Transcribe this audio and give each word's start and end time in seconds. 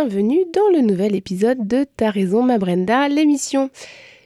bienvenue 0.00 0.44
dans 0.54 0.70
le 0.72 0.80
nouvel 0.80 1.16
épisode 1.16 1.66
de 1.66 1.82
Ta 1.82 2.12
raison 2.12 2.44
ma 2.44 2.58
Brenda, 2.58 3.08
l'émission. 3.08 3.68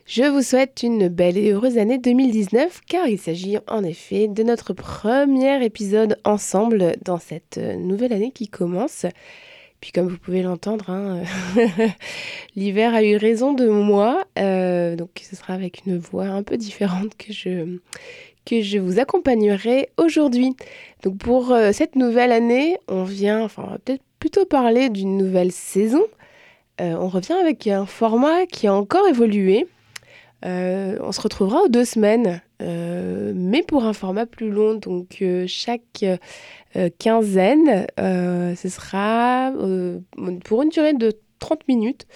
Je 0.04 0.25
vous 0.25 0.43
souhaite 0.43 0.82
une 0.82 1.09
belle 1.09 1.39
et 1.39 1.50
heureuse 1.50 1.79
année 1.79 1.96
2019 1.96 2.82
car 2.86 3.08
il 3.08 3.18
s'agit 3.18 3.57
en 3.68 3.82
effet 3.82 4.29
de 4.29 4.43
notre 4.43 4.75
premier 4.75 5.64
épisode 5.64 6.18
ensemble 6.25 6.96
dans 7.03 7.16
cette 7.16 7.57
nouvelle 7.57 8.13
année 8.13 8.32
qui 8.32 8.49
commence. 8.49 9.07
Puis 9.80 9.93
comme 9.93 10.08
vous 10.08 10.18
pouvez 10.18 10.43
l'entendre, 10.43 10.90
hein, 10.90 11.22
l'hiver 12.54 12.94
a 12.94 13.02
eu 13.02 13.16
raison 13.16 13.54
de 13.54 13.66
moi, 13.66 14.25
euh, 14.39 14.94
donc 14.94 15.22
ce 15.22 15.36
sera 15.36 15.54
avec 15.54 15.86
une 15.86 15.96
voix 15.96 16.27
un 16.27 16.43
peu 16.43 16.58
différente 16.58 17.16
que 17.16 17.32
je, 17.32 17.79
que 18.44 18.61
je 18.61 18.77
vous 18.77 19.00
accompagnerai 19.00 19.89
aujourd'hui. 19.96 20.54
Donc 21.02 21.16
pour 21.16 21.50
euh, 21.50 21.72
cette 21.72 21.96
nouvelle 21.96 22.30
année, 22.30 22.77
on 22.89 23.04
vient, 23.04 23.43
enfin 23.43 23.79
peut-être 23.86 24.02
plutôt 24.22 24.46
parler 24.46 24.89
d'une 24.89 25.17
nouvelle 25.17 25.50
saison. 25.50 26.04
Euh, 26.80 26.94
on 26.94 27.08
revient 27.08 27.32
avec 27.32 27.67
un 27.67 27.86
format 27.86 28.46
qui 28.46 28.68
a 28.68 28.72
encore 28.72 29.08
évolué. 29.08 29.67
Euh, 30.44 30.96
on 31.00 31.11
se 31.11 31.21
retrouvera 31.21 31.63
aux 31.63 31.68
deux 31.68 31.85
semaines, 31.85 32.41
euh, 32.62 33.33
mais 33.34 33.64
pour 33.64 33.84
un 33.84 33.92
format 33.92 34.27
plus 34.27 34.48
long. 34.48 34.74
Donc 34.74 35.24
chaque 35.48 36.05
quinzaine, 37.00 37.86
ce 37.98 38.69
sera 38.69 39.52
pour 40.44 40.62
une 40.62 40.68
durée 40.68 40.94
de 40.94 41.12
30 41.41 41.66
minutes 41.66 42.06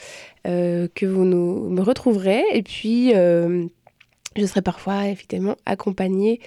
que 0.45 1.07
vous 1.07 1.25
nous, 1.25 1.69
me 1.71 1.81
retrouverez. 1.81 2.45
Et 2.53 2.63
puis, 2.63 3.11
je 3.15 4.47
serai 4.47 4.63
parfois 4.63 5.09
effectivement 5.09 5.57
accompagnée 5.67 6.39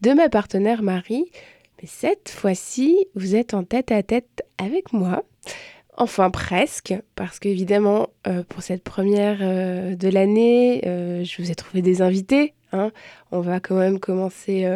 de 0.00 0.12
ma 0.14 0.30
partenaire 0.30 0.82
Marie 0.82 1.30
cette 1.86 2.28
fois-ci, 2.28 3.06
vous 3.14 3.34
êtes 3.34 3.54
en 3.54 3.64
tête 3.64 3.92
à 3.92 4.02
tête 4.02 4.42
avec 4.58 4.92
moi. 4.92 5.24
Enfin 5.96 6.30
presque, 6.30 6.94
parce 7.14 7.38
qu'évidemment, 7.38 8.08
euh, 8.26 8.42
pour 8.48 8.62
cette 8.62 8.82
première 8.82 9.38
euh, 9.42 9.94
de 9.94 10.08
l'année, 10.08 10.82
euh, 10.86 11.22
je 11.22 11.42
vous 11.42 11.50
ai 11.50 11.54
trouvé 11.54 11.82
des 11.82 12.00
invités. 12.00 12.54
Hein. 12.72 12.92
On 13.30 13.40
va 13.40 13.60
quand 13.60 13.74
même 13.74 14.00
commencer 14.00 14.66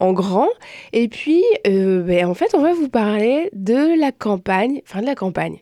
en 0.00 0.14
grand. 0.14 0.48
Et 0.94 1.08
puis, 1.08 1.44
ben, 1.64 2.24
en 2.24 2.32
fait, 2.32 2.54
on 2.54 2.62
va 2.62 2.72
vous 2.72 2.88
parler 2.88 3.50
de 3.52 4.00
la 4.00 4.10
campagne, 4.10 4.80
enfin 4.88 5.02
de 5.02 5.06
la 5.06 5.14
campagne. 5.14 5.58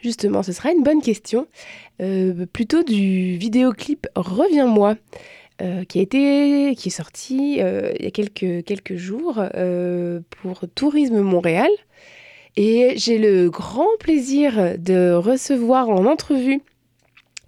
Justement, 0.00 0.42
ce 0.42 0.52
sera 0.52 0.72
une 0.72 0.82
bonne 0.82 1.02
question. 1.02 1.46
plutôt 2.54 2.82
du 2.82 3.36
vidéoclip 3.36 4.06
Reviens-moi. 4.16 4.96
Euh, 5.60 5.82
qui, 5.82 5.98
a 5.98 6.02
été, 6.02 6.76
qui 6.76 6.88
est 6.88 6.92
sorti 6.92 7.56
euh, 7.58 7.92
il 7.98 8.04
y 8.04 8.08
a 8.08 8.12
quelques, 8.12 8.64
quelques 8.64 8.94
jours 8.94 9.42
euh, 9.56 10.20
pour 10.40 10.60
Tourisme 10.72 11.20
Montréal. 11.20 11.70
Et 12.56 12.92
j'ai 12.96 13.18
le 13.18 13.50
grand 13.50 13.88
plaisir 13.98 14.78
de 14.78 15.12
recevoir 15.12 15.88
en 15.88 16.06
entrevue 16.06 16.60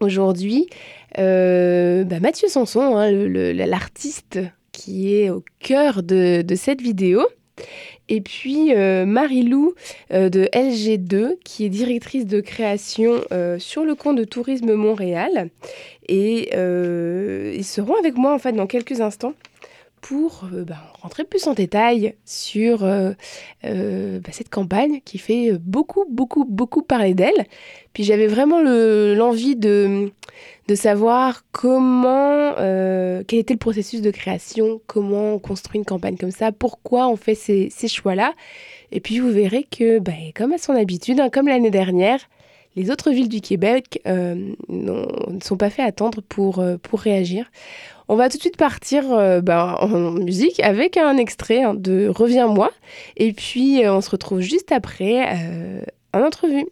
aujourd'hui 0.01 0.69
bah, 1.17 2.21
Mathieu 2.21 2.49
Sanson, 2.49 2.97
hein, 2.97 3.11
l'artiste 3.11 4.41
qui 4.73 5.15
est 5.15 5.31
au 5.31 5.45
cœur 5.61 6.03
de, 6.03 6.43
de 6.43 6.55
cette 6.57 6.81
vidéo. 6.81 7.27
Et 8.11 8.21
puis 8.21 8.75
Marie-Lou 8.75 9.75
de 10.11 10.49
LG2, 10.53 11.37
qui 11.45 11.65
est 11.65 11.69
directrice 11.69 12.27
de 12.27 12.41
création 12.41 13.23
sur 13.59 13.85
le 13.85 13.95
compte 13.95 14.17
de 14.17 14.25
Tourisme 14.25 14.75
Montréal 14.75 15.51
et 16.11 16.51
euh, 16.55 17.55
ils 17.57 17.65
seront 17.65 17.95
avec 17.95 18.17
moi 18.17 18.35
en 18.35 18.39
fait 18.39 18.53
dans 18.53 18.67
quelques 18.67 19.01
instants 19.01 19.33
pour 20.01 20.49
euh, 20.53 20.65
bah, 20.65 20.93
rentrer 21.01 21.23
plus 21.23 21.47
en 21.47 21.55
détail 21.55 22.17
sur 22.25 22.83
euh, 22.83 23.13
bah, 23.63 24.31
cette 24.33 24.49
campagne 24.49 25.01
qui 25.05 25.19
fait 25.19 25.53
beaucoup, 25.53 26.05
beaucoup, 26.11 26.45
beaucoup 26.45 26.83
parler 26.83 27.15
d'elle. 27.15 27.47
Puis 27.93 28.03
j'avais 28.03 28.27
vraiment 28.27 28.61
l'envie 28.61 29.55
de, 29.55 30.11
de 30.71 30.77
savoir 30.77 31.43
comment, 31.51 32.55
quel 32.55 33.39
était 33.41 33.55
le 33.55 33.59
processus 33.59 34.03
de 34.03 34.13
création, 34.13 34.81
comment 34.87 35.35
on 35.35 35.39
construit 35.41 35.81
une 35.81 35.85
campagne 35.85 36.17
comme 36.17 36.31
ça, 36.31 36.53
pourquoi 36.53 37.09
on 37.09 37.17
fait 37.17 37.35
ces, 37.35 37.71
choix-là. 37.89 38.35
Et 38.93 39.01
puis 39.01 39.19
vous 39.19 39.31
verrez 39.31 39.65
que, 39.65 39.99
bah, 39.99 40.13
comme 40.33 40.53
à 40.53 40.59
son 40.59 40.75
habitude, 40.75 41.19
hein, 41.19 41.29
comme 41.29 41.49
l'année 41.49 41.73
dernière, 41.73 42.21
les 42.77 42.93
autres 42.93 43.11
villes 43.11 43.29
du 43.29 43.41
Québec 43.41 44.01
euh, 44.07 44.55
ne 44.69 45.41
sont 45.43 45.57
pas 45.57 45.71
fait 45.71 45.83
attendre 45.83 46.23
pour, 46.29 46.61
euh, 46.61 46.77
pour 46.77 47.01
réagir. 47.01 47.51
On 48.07 48.15
va 48.15 48.29
tout 48.29 48.37
de 48.37 48.43
suite 48.43 48.57
partir 48.57 49.13
euh, 49.13 49.41
ben, 49.41 49.77
en 49.81 50.13
musique 50.13 50.61
avec 50.61 50.97
un 50.97 51.17
extrait 51.17 51.65
hein, 51.65 51.75
de 51.75 52.07
Reviens-moi. 52.09 52.71
Et 53.17 53.33
puis 53.33 53.83
on 53.87 54.01
se 54.01 54.11
retrouve 54.11 54.41
juste 54.41 54.71
après 54.71 55.27
en 56.15 56.23
entrevue. 56.23 56.67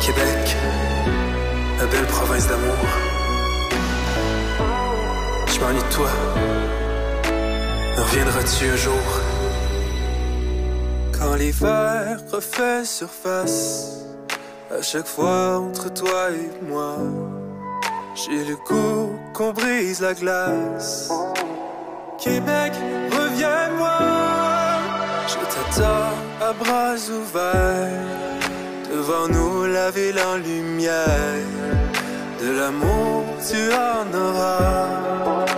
Québec, 0.00 0.56
la 1.78 1.86
belle 1.86 2.06
province 2.06 2.48
d'amour. 2.48 2.76
Je 5.46 5.60
m'ennuie 5.60 5.82
de 5.82 5.94
toi. 5.94 6.08
Reviendras-tu 7.96 8.64
un 8.66 8.76
jour? 8.76 9.06
Quand 11.12 11.34
l'hiver 11.34 12.18
refait 12.32 12.84
surface, 12.84 14.06
à 14.70 14.80
chaque 14.80 15.06
fois 15.06 15.58
entre 15.58 15.92
toi 15.92 16.30
et 16.30 16.50
moi, 16.66 16.96
j'ai 18.14 18.44
le 18.44 18.56
goût 18.56 19.18
qu'on 19.34 19.52
brise 19.52 20.00
la 20.00 20.14
glace. 20.14 21.10
Québec, 22.18 22.72
reviens-moi, 23.12 23.98
je 25.28 25.34
t'attends 25.34 26.14
à 26.40 26.52
bras 26.54 26.96
ouverts. 27.10 28.09
Devant 29.10 29.26
nous, 29.26 29.66
la 29.66 29.90
lumière, 30.36 31.44
de 32.40 32.52
l'amour 32.52 33.24
tu 33.44 33.56
en 33.72 34.06
auras. 34.16 35.49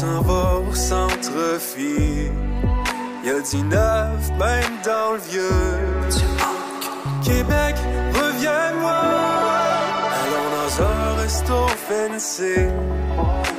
S'en 0.00 0.22
va 0.22 0.60
au 0.66 0.74
centre-fille. 0.74 2.32
Y'a 3.22 3.40
du 3.50 3.62
neuf, 3.64 4.22
même 4.38 4.74
dans 4.82 5.12
le 5.12 5.20
vieux. 5.30 5.66
Tu 6.14 6.24
manques. 6.40 6.88
Québec, 7.22 7.76
reviens-moi. 8.14 9.00
Allons 10.20 10.50
dans 10.58 10.72
un 10.92 11.22
resto 11.22 11.58
fancy. 11.86 12.60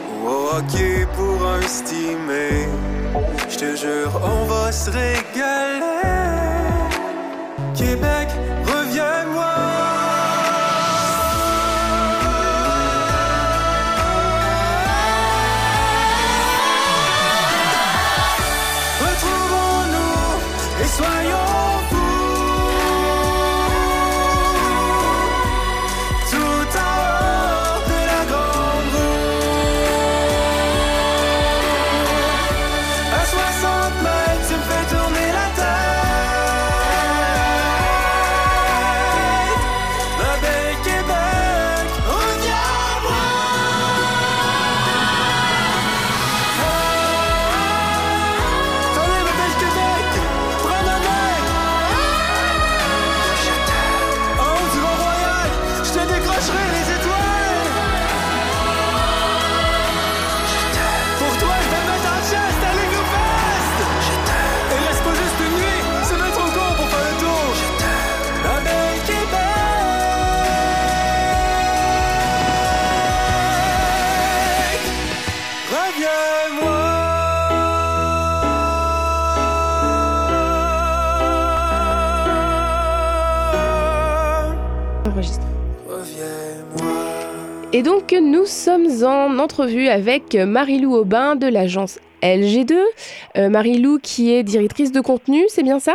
Ou 0.10 0.30
au 0.30 0.58
hockey 0.58 1.06
pour 1.16 1.38
un 1.48 1.62
steamer. 1.62 2.68
J'te 3.48 3.76
jure, 3.76 4.14
on 4.24 4.46
va 4.46 4.72
se 4.72 4.90
régaler. 4.90 6.11
Nous 88.20 88.46
sommes 88.46 88.88
en 89.06 89.40
entrevue 89.40 89.88
avec 89.88 90.36
Marilou 90.36 90.96
Aubin 90.96 91.38
de 91.38 91.48
l'agence 91.48 91.98
LG2. 92.22 92.74
Euh, 93.38 93.50
Marilou 93.50 94.00
qui 94.00 94.34
est 94.34 94.44
directrice 94.44 94.92
de 94.92 95.00
contenu, 95.00 95.44
c'est 95.48 95.64
bien 95.64 95.80
ça? 95.80 95.94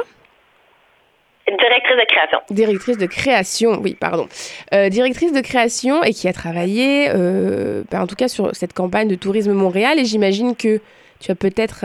Directrice 1.47 1.97
de 1.97 2.07
création. 2.09 2.39
Directrice 2.51 2.99
de 2.99 3.07
création, 3.07 3.81
oui, 3.83 3.97
pardon. 3.99 4.29
Euh, 4.73 4.89
directrice 4.89 5.33
de 5.33 5.41
création 5.41 6.03
et 6.03 6.13
qui 6.13 6.27
a 6.27 6.33
travaillé, 6.33 7.11
euh, 7.15 7.83
ben, 7.91 8.01
en 8.01 8.07
tout 8.07 8.17
cas, 8.17 8.29
sur 8.29 8.55
cette 8.57 8.73
campagne 8.73 9.09
de 9.09 9.15
Tourisme 9.15 9.53
Montréal. 9.53 9.99
Et 9.99 10.07
j'imagine 10.07 10.57
que 10.57 10.81
tu 11.21 11.31
as 11.31 11.35
peut-être 11.35 11.85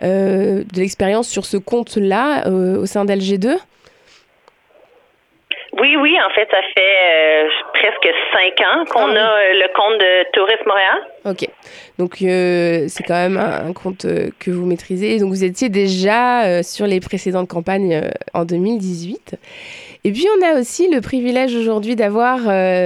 de 0.00 0.76
l'expérience 0.76 1.28
sur 1.28 1.44
ce 1.46 1.56
compte-là 1.56 2.48
au 2.48 2.86
sein 2.86 3.04
d'LG2. 3.04 3.56
Oui, 5.80 5.96
oui, 5.96 6.16
en 6.24 6.32
fait, 6.32 6.46
ça 6.50 6.58
fait 6.76 7.44
euh, 7.44 7.48
presque 7.72 8.08
cinq 8.32 8.60
ans 8.64 8.84
qu'on 8.84 9.16
ah 9.16 9.18
a 9.18 9.38
euh, 9.38 9.52
le 9.54 9.68
compte 9.74 9.98
de 9.98 10.30
Tourisme 10.32 10.62
Montréal. 10.66 11.02
OK. 11.24 11.48
Donc, 11.98 12.22
euh, 12.22 12.84
c'est 12.88 13.02
quand 13.02 13.14
même 13.14 13.36
un, 13.36 13.72
compte 13.72 14.06
que 14.38 14.50
vous 14.52 14.66
maîtrisez. 14.66 15.18
Donc, 15.18 15.30
vous 15.30 15.42
étiez 15.42 15.70
déjà 15.70 16.62
sur 16.62 16.86
les 16.86 17.00
précédentes 17.00 17.48
campagnes 17.48 18.02
en 18.34 18.44
2018. 18.44 19.36
Et 20.04 20.12
puis, 20.12 20.26
on 20.38 20.46
a 20.46 20.60
aussi 20.60 20.88
le 20.88 21.00
privilège 21.00 21.56
aujourd'hui 21.56 21.96
d'avoir 21.96 22.38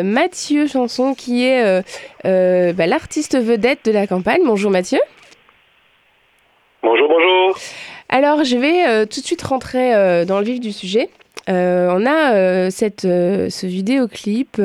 Mathieu 0.05 0.67
Chanson, 0.67 1.15
qui 1.15 1.47
est 1.47 1.83
bah, 2.25 2.87
l'artiste 2.87 3.39
vedette 3.39 3.85
de 3.85 3.93
la 3.93 4.07
campagne. 4.07 4.41
Bonjour 4.47 4.71
Mathieu. 4.71 5.01
Bonjour, 6.83 7.09
bonjour. 7.09 7.59
Alors, 8.09 8.45
je 8.45 8.57
vais 8.57 9.07
tout 9.07 9.21
de 9.21 9.27
suite 9.27 9.43
rentrer 9.43 10.25
dans 10.25 10.39
le 10.39 10.45
vif 10.45 10.61
du 10.61 10.73
sujet. 10.73 11.11
Euh, 11.49 11.89
on 11.91 12.05
a 12.05 12.35
euh, 12.35 12.71
cette, 12.71 13.05
euh, 13.05 13.49
ce 13.49 13.67
vidéoclip 13.67 14.61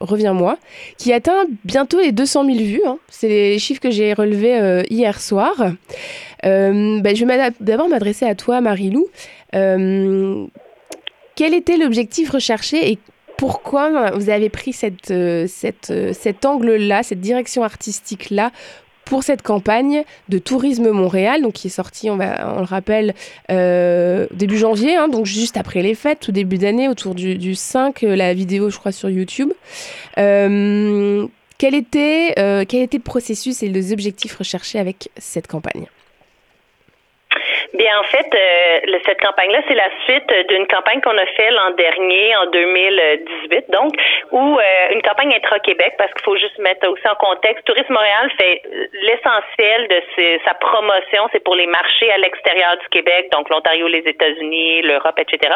Reviens-moi 0.00 0.58
qui 0.98 1.12
atteint 1.12 1.44
bientôt 1.64 2.00
les 2.00 2.12
200 2.12 2.44
000 2.44 2.58
vues. 2.58 2.82
Hein. 2.86 2.98
C'est 3.08 3.28
les 3.28 3.58
chiffres 3.58 3.80
que 3.80 3.90
j'ai 3.90 4.12
relevés 4.12 4.84
hier 4.90 5.20
soir. 5.20 5.54
Ben, 6.42 7.16
je 7.16 7.24
vais 7.24 7.50
d'abord 7.60 7.88
m'adresser 7.88 8.26
à 8.26 8.34
toi, 8.34 8.60
Marilou. 8.60 9.08
quel 9.52 10.50
était 11.54 11.76
l'objectif 11.76 12.30
recherché 12.30 12.90
et 12.92 12.98
pourquoi 13.36 14.10
vous 14.10 14.28
avez 14.28 14.50
pris 14.50 14.72
cette, 14.72 15.12
cette, 15.48 15.92
cet 16.12 16.44
angle-là, 16.44 17.02
cette 17.02 17.20
direction 17.20 17.62
artistique-là 17.62 18.52
pour 19.10 19.24
cette 19.24 19.42
campagne 19.42 20.04
de 20.28 20.38
Tourisme 20.38 20.90
Montréal, 20.90 21.42
donc 21.42 21.54
qui 21.54 21.66
est 21.66 21.70
sortie, 21.70 22.08
on, 22.10 22.16
va, 22.16 22.54
on 22.54 22.60
le 22.60 22.64
rappelle, 22.64 23.12
euh, 23.50 24.28
début 24.32 24.56
janvier, 24.56 24.94
hein, 24.94 25.08
donc 25.08 25.26
juste 25.26 25.56
après 25.56 25.82
les 25.82 25.96
fêtes, 25.96 26.20
tout 26.20 26.30
début 26.30 26.58
d'année, 26.58 26.88
autour 26.88 27.16
du, 27.16 27.54
5, 27.56 28.04
euh, 28.04 28.14
la 28.14 28.34
vidéo, 28.34 28.70
je 28.70 28.78
crois, 28.78 28.92
sur 28.92 29.10
YouTube. 29.10 29.52
Euh, 30.16 31.26
quel, 31.58 31.74
était, 31.74 32.34
quel 32.68 32.82
était 32.82 32.98
le 32.98 33.02
processus 33.02 33.64
et 33.64 33.68
les 33.68 33.92
objectifs 33.92 34.36
recherchés 34.36 34.78
avec 34.78 35.10
cette 35.18 35.48
campagne? 35.48 35.86
Bien, 37.74 38.00
en 38.00 38.02
fait, 38.04 38.26
euh, 38.34 38.98
cette 39.06 39.20
campagne-là, 39.20 39.60
c'est 39.68 39.74
la 39.74 39.88
suite 40.04 40.48
d'une 40.48 40.66
campagne 40.66 41.00
qu'on 41.00 41.16
a 41.16 41.26
fait 41.26 41.50
l'an 41.52 41.70
dernier, 41.70 42.36
en 42.36 42.46
2018, 42.46 43.70
donc, 43.70 43.92
où 44.32 44.58
euh, 44.58 44.62
une 44.90 45.02
campagne 45.02 45.32
intra-Québec, 45.34 45.94
parce 45.96 46.12
qu'il 46.14 46.24
faut 46.24 46.36
juste 46.36 46.58
mettre 46.58 46.88
aussi 46.88 47.06
en 47.06 47.14
contexte, 47.14 47.64
Tourisme 47.64 47.92
Montréal 47.92 48.28
fait 48.40 48.62
l'essentiel 49.02 49.86
de 49.86 50.02
sa 50.44 50.54
promotion, 50.54 51.28
c'est 51.32 51.44
pour 51.44 51.54
les 51.54 51.66
marchés 51.66 52.10
à 52.10 52.18
l'extérieur 52.18 52.76
du 52.78 52.88
Québec, 52.88 53.28
donc 53.30 53.48
l'Ontario, 53.50 53.86
les 53.86 54.02
États-Unis, 54.06 54.82
l'Europe, 54.82 55.18
etc. 55.18 55.54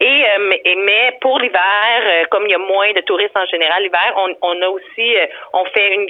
Et 0.00 0.06
euh, 0.06 0.50
mais, 0.76 1.18
pour 1.20 1.38
l'hiver, 1.38 2.26
comme 2.30 2.46
il 2.46 2.52
y 2.52 2.54
a 2.54 2.58
moins 2.58 2.92
de 2.92 3.00
touristes 3.02 3.36
en 3.36 3.44
général 3.46 3.82
l'hiver, 3.82 4.14
on, 4.16 4.34
on, 4.40 4.62
a 4.62 4.68
aussi, 4.68 5.14
on 5.52 5.64
fait 5.66 5.94
une, 5.94 6.06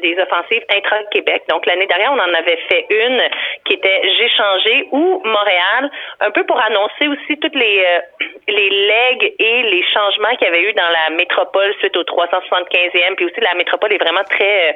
des 0.00 0.16
offensives 0.20 0.62
intra-Québec. 0.74 1.42
Donc 1.48 1.66
l'année 1.66 1.86
dernière, 1.86 2.12
on 2.12 2.20
en 2.20 2.34
avait 2.34 2.58
fait 2.68 2.86
une 2.90 3.20
qui 3.64 3.74
était 3.74 4.02
J'ai 4.18 4.28
changé 4.28 4.86
ou 4.92 5.22
Montréal, 5.24 5.90
un 6.20 6.30
peu 6.30 6.44
pour 6.44 6.60
annoncer 6.60 7.08
aussi 7.08 7.38
toutes 7.40 7.54
les 7.54 7.84
euh, 7.84 8.00
les 8.48 8.70
legs 8.70 9.34
et 9.38 9.62
les 9.62 9.84
changements 9.92 10.34
qu'il 10.36 10.48
y 10.48 10.50
avait 10.50 10.62
eu 10.62 10.72
dans 10.74 10.88
la 10.88 11.16
métropole 11.16 11.74
suite 11.78 11.96
au 11.96 12.02
375e, 12.02 13.14
puis 13.16 13.26
aussi 13.26 13.40
la 13.40 13.54
métropole 13.54 13.92
est 13.92 14.02
vraiment 14.02 14.24
très, 14.24 14.70
euh, 14.70 14.72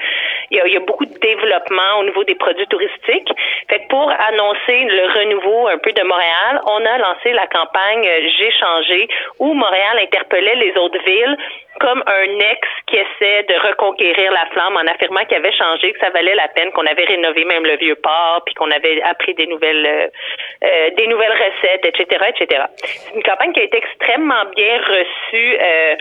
il, 0.50 0.56
y 0.56 0.60
a, 0.60 0.66
il, 0.66 0.74
y 0.74 0.76
a, 0.76 0.80
beaucoup 0.80 1.04
de 1.04 1.18
développement 1.18 2.00
au 2.00 2.04
niveau 2.04 2.24
des 2.24 2.34
produits 2.34 2.66
touristiques. 2.68 3.30
Fait 3.68 3.80
que 3.80 3.88
pour 3.88 4.10
annoncer 4.10 4.84
le 4.84 5.18
renouveau 5.18 5.68
un 5.68 5.78
peu 5.78 5.92
de 5.92 6.02
Montréal, 6.02 6.60
on 6.66 6.84
a 6.84 6.98
lancé 6.98 7.32
la 7.32 7.46
campagne 7.46 8.08
J'ai 8.38 8.52
changé, 8.52 9.08
où 9.38 9.52
Montréal 9.52 9.98
interpellait 10.00 10.56
les 10.56 10.76
autres 10.78 11.02
villes 11.04 11.36
comme 11.80 12.02
un 12.06 12.38
ex 12.52 12.68
qui 12.86 12.96
essaie 12.96 13.42
de 13.42 13.68
reconquérir 13.68 14.32
la 14.32 14.46
flamme 14.46 14.76
en 14.76 14.90
affirmant 14.90 15.24
qu'il 15.26 15.36
avait 15.36 15.52
changé, 15.52 15.92
que 15.92 15.98
ça 16.00 16.10
valait 16.10 16.34
la 16.34 16.48
peine, 16.48 16.70
qu'on 16.72 16.86
avait 16.86 17.04
rénové 17.04 17.44
même 17.44 17.64
le 17.64 17.76
vieux 17.76 17.96
port, 17.96 18.42
puis 18.46 18.54
qu'on 18.54 18.70
avait 18.70 19.02
appris 19.02 19.34
des 19.34 19.46
nouvelles 19.46 20.05
euh, 20.06 20.66
euh, 20.66 20.90
des 20.96 21.06
nouvelles 21.06 21.32
recettes, 21.32 21.86
etc., 21.86 22.24
etc. 22.28 22.62
C'est 22.76 23.14
une 23.14 23.22
campagne 23.22 23.52
qui 23.52 23.60
a 23.60 23.64
été 23.64 23.78
extrêmement 23.78 24.44
bien 24.56 24.78
reçue 24.78 25.58
euh, 25.60 25.96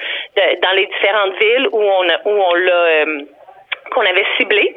dans 0.61 0.71
les 0.71 0.85
différentes 0.87 1.37
villes 1.39 1.67
où 1.71 1.81
on 1.81 2.09
a, 2.09 2.17
où 2.25 2.31
on 2.31 2.53
l'a 2.53 3.05
qu'on 3.91 4.01
avait 4.01 4.25
ciblé. 4.37 4.75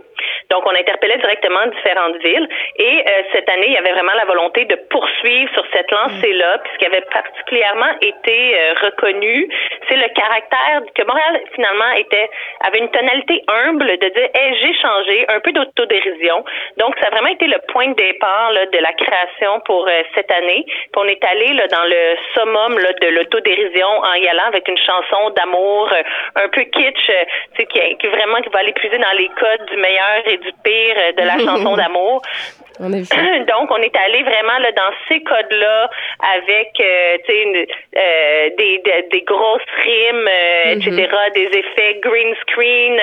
Donc, 0.51 0.65
on 0.67 0.75
interpellait 0.75 1.19
directement 1.19 1.67
différentes 1.67 2.17
villes. 2.23 2.49
Et 2.77 3.05
euh, 3.07 3.23
cette 3.33 3.49
année, 3.51 3.67
il 3.67 3.73
y 3.75 3.77
avait 3.77 3.93
vraiment 3.93 4.15
la 4.17 4.25
volonté 4.25 4.65
de 4.65 4.77
poursuivre 4.89 5.53
sur 5.53 5.65
cette 5.73 5.91
lancée-là. 5.91 6.59
Puis 6.65 6.73
ce 6.81 6.87
avait 6.87 7.05
particulièrement 7.13 7.93
été 8.01 8.59
euh, 8.59 8.73
reconnu, 8.83 9.49
c'est 9.89 9.97
le 9.97 10.09
caractère 10.15 10.83
que 10.95 11.05
Montréal, 11.05 11.43
finalement, 11.55 11.91
était 11.97 12.31
avait 12.61 12.79
une 12.79 12.91
tonalité 12.91 13.45
humble 13.49 13.99
de 13.99 14.09
dire 14.09 14.29
hey, 14.35 14.57
j'ai 14.61 14.75
changé, 14.81 15.27
un 15.29 15.41
peu 15.41 15.53
d'autodérision. 15.53 16.45
Donc, 16.79 16.95
ça 17.01 17.09
a 17.09 17.11
vraiment 17.11 17.29
été 17.29 17.47
le 17.47 17.59
point 17.69 17.89
de 17.89 17.95
départ 17.95 18.53
là, 18.53 18.65
de 18.67 18.79
la 18.79 18.93
création 18.93 19.61
pour 19.67 19.87
euh, 19.87 20.03
cette 20.15 20.33
année. 20.33 20.65
Puis 20.67 20.97
on 20.97 21.09
est 21.09 21.23
allé 21.25 21.53
là, 21.55 21.67
dans 21.69 21.85
le 21.85 22.17
summum 22.35 22.79
là, 22.79 22.93
de 22.93 23.09
l'autodérision 23.09 23.89
en 23.89 24.15
y 24.15 24.27
allant 24.29 24.47
avec 24.47 24.67
une 24.69 24.79
chanson 24.79 25.31
d'amour 25.37 25.91
un 26.37 26.49
peu 26.49 26.63
kitsch, 26.63 27.11
qui, 27.59 27.67
qui 27.67 28.07
vraiment 28.07 28.41
qui 28.41 28.49
va 28.51 28.61
aller 28.61 28.73
puiser 28.73 28.99
dans 28.99 29.17
les 29.19 29.29
codes 29.29 29.67
du 29.71 29.77
meilleur 29.77 30.38
du 30.39 30.53
pire 30.63 30.97
euh, 30.97 31.13
de 31.13 31.23
la 31.23 31.39
chanson 31.45 31.77
d'amour. 31.77 32.23
Donc, 32.81 33.71
on 33.71 33.83
est 33.83 33.97
allé 33.97 34.23
vraiment 34.23 34.59
là, 34.59 34.71
dans 34.73 34.93
ces 35.09 35.21
codes-là 35.23 35.91
avec 36.37 36.71
euh, 36.81 37.17
euh, 37.29 38.51
des, 38.57 38.83
des, 39.11 39.21
grosses 39.23 39.63
rimes, 39.83 40.29
etc., 40.67 40.91
mm-hmm. 40.91 41.33
des 41.35 41.59
effets 41.59 42.01
green 42.01 42.35
screen 42.43 43.01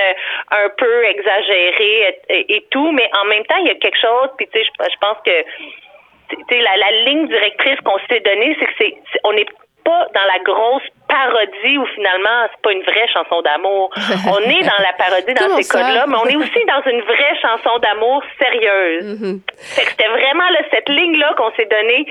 un 0.51 0.69
peu 0.77 1.05
exagérés 1.05 2.19
et, 2.29 2.65
tout. 2.71 2.91
Mais 2.91 3.09
en 3.21 3.25
même 3.25 3.45
temps, 3.45 3.57
il 3.57 3.67
y 3.67 3.71
a 3.71 3.75
quelque 3.75 3.99
chose, 3.99 4.29
puis 4.37 4.47
tu 4.53 4.59
sais, 4.59 4.65
je, 4.65 4.97
pense 5.01 5.17
que 5.25 6.55
la, 6.55 6.77
la 6.77 6.91
ligne 7.03 7.27
directrice 7.27 7.79
qu'on 7.83 7.99
s'est 8.09 8.21
donnée, 8.21 8.55
c'est 8.59 8.67
que 8.67 8.73
c'est 8.79 9.19
on 9.25 9.33
est 9.33 9.49
pas 9.83 10.07
dans 10.13 10.25
la 10.25 10.39
grosse 10.43 10.89
parodie 11.15 11.77
où 11.77 11.85
finalement 11.95 12.47
c'est 12.51 12.61
pas 12.61 12.71
une 12.73 12.83
vraie 12.83 13.07
chanson 13.13 13.41
d'amour. 13.41 13.89
on 14.27 14.39
est 14.39 14.63
dans 14.63 14.81
la 14.83 14.93
parodie 14.97 15.33
dans 15.33 15.55
ces 15.55 15.67
codes-là, 15.67 16.05
mais 16.07 16.17
on 16.17 16.27
est 16.27 16.35
aussi 16.35 16.61
dans 16.67 16.83
une 16.91 17.01
vraie 17.01 17.35
chanson 17.41 17.79
d'amour 17.79 18.23
sérieuse. 18.39 19.05
Mm-hmm. 19.15 19.39
c'était 19.55 20.07
vraiment 20.07 20.49
là, 20.49 20.59
cette 20.71 20.89
ligne-là 20.89 21.33
qu'on 21.37 21.51
s'est 21.55 21.69
donnée, 21.71 22.05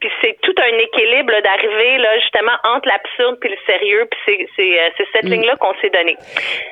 puis 0.00 0.10
c'est 0.20 0.36
tout 0.42 0.54
un 0.58 0.76
équilibre 0.78 1.32
d'arriver 1.42 1.98
là 1.98 2.18
justement 2.20 2.56
entre 2.64 2.88
l'absurde 2.88 3.38
puis 3.40 3.50
le 3.50 3.56
sérieux, 3.66 4.06
puis 4.10 4.46
c'est 4.56 4.80
euh, 4.80 5.04
cette 5.12 5.24
mm. 5.24 5.30
ligne-là 5.32 5.56
qu'on 5.56 5.74
s'est 5.80 5.90
donnée. 5.90 6.16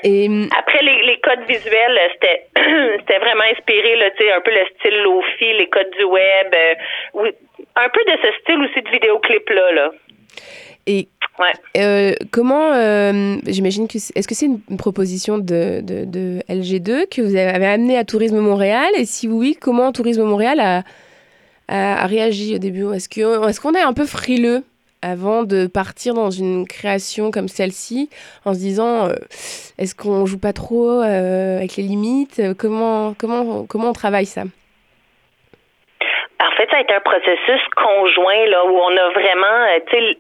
Et... 0.05 0.29
Mm, 0.29 0.49
Après 0.59 0.83
les, 0.83 1.03
les 1.03 1.21
codes 1.21 1.45
visuels, 1.49 1.99
c'était 2.13 2.47
c'était 2.99 3.19
vraiment 3.19 3.49
inspiré 3.51 3.97
là, 3.97 4.11
tu 4.11 4.25
sais 4.25 4.33
un 4.33 4.41
peu 4.41 4.51
le 4.51 4.65
style 4.77 5.03
lofi, 5.03 5.53
les 5.55 5.69
codes 5.69 5.91
du 5.99 6.05
web, 6.05 6.55
euh, 6.55 7.33
un 7.77 7.89
peu 7.89 8.01
de 8.05 8.19
ce 8.23 8.29
style 8.41 8.63
aussi 8.65 8.83
de 8.83 8.91
vidéoclip 8.91 9.49
là 9.51 9.73
là. 9.73 9.91
Et 10.87 11.07
euh, 11.77 12.15
comment, 12.31 12.73
euh, 12.73 13.37
j'imagine 13.47 13.87
que 13.89 13.97
est-ce 13.97 14.27
que 14.27 14.35
c'est 14.35 14.47
une, 14.47 14.61
proposition 14.77 15.39
de, 15.39 15.81
de, 15.83 16.43
LG2 16.49 17.09
que 17.09 17.23
vous 17.23 17.37
avez 17.37 17.67
amené 17.67 17.97
à 17.97 18.05
Tourisme 18.05 18.39
Montréal? 18.39 18.89
Et 18.97 19.05
si 19.05 19.29
oui, 19.29 19.57
comment 19.59 19.93
Tourisme 19.93 20.25
Montréal 20.25 20.61
a, 20.61 20.85
a, 21.69 22.07
réagi 22.07 22.57
au 22.57 22.59
début? 22.59 22.93
Est-ce 22.93 23.09
qu'on 23.09 23.49
est, 23.49 23.59
qu'on 23.59 23.75
est 23.75 23.83
un 23.83 23.93
peu 23.93 24.07
frileux 24.07 24.65
avant 25.01 25.45
de 25.45 25.69
partir 25.69 26.15
dans 26.15 26.31
une 26.31 26.67
création 26.67 27.31
comme 27.31 27.47
celle-ci 27.47 28.11
en 28.45 28.53
se 28.53 28.59
disant 28.59 29.07
euh, 29.07 29.15
est-ce 29.79 29.95
qu'on 29.95 30.27
joue 30.27 30.39
pas 30.39 30.53
trop 30.53 31.01
avec 31.01 31.77
les 31.77 31.85
limites? 31.85 32.43
Comment, 32.59 33.15
comment, 33.17 33.65
comment 33.65 33.91
on 33.91 33.93
travaille 33.93 34.27
ça? 34.27 34.45
En 36.41 36.51
fait, 36.53 36.71
ça 36.71 36.77
a 36.77 36.81
été 36.81 36.95
un 36.95 37.01
processus 37.01 37.61
conjoint 37.75 38.47
là 38.47 38.65
où 38.65 38.79
on 38.79 38.97
a 38.97 39.09
vraiment, 39.11 39.47
euh, 39.47 39.79
tu 39.91 39.99
sais, 39.99 40.17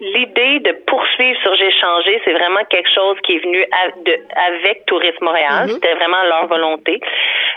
l'idée 0.00 0.60
de 0.60 0.72
poursuivre 0.86 1.38
sur 1.42 1.54
J'ai 1.56 1.70
changé, 1.72 2.20
c'est 2.24 2.32
vraiment 2.32 2.64
quelque 2.70 2.88
chose 2.90 3.16
qui 3.22 3.36
est 3.36 3.44
venu 3.44 3.64
de, 4.04 4.18
avec 4.48 4.86
Tourisme 4.86 5.24
Montréal. 5.24 5.66
Mm-hmm. 5.66 5.72
C'était 5.74 5.94
vraiment 5.94 6.22
leur 6.22 6.46
volonté. 6.46 7.00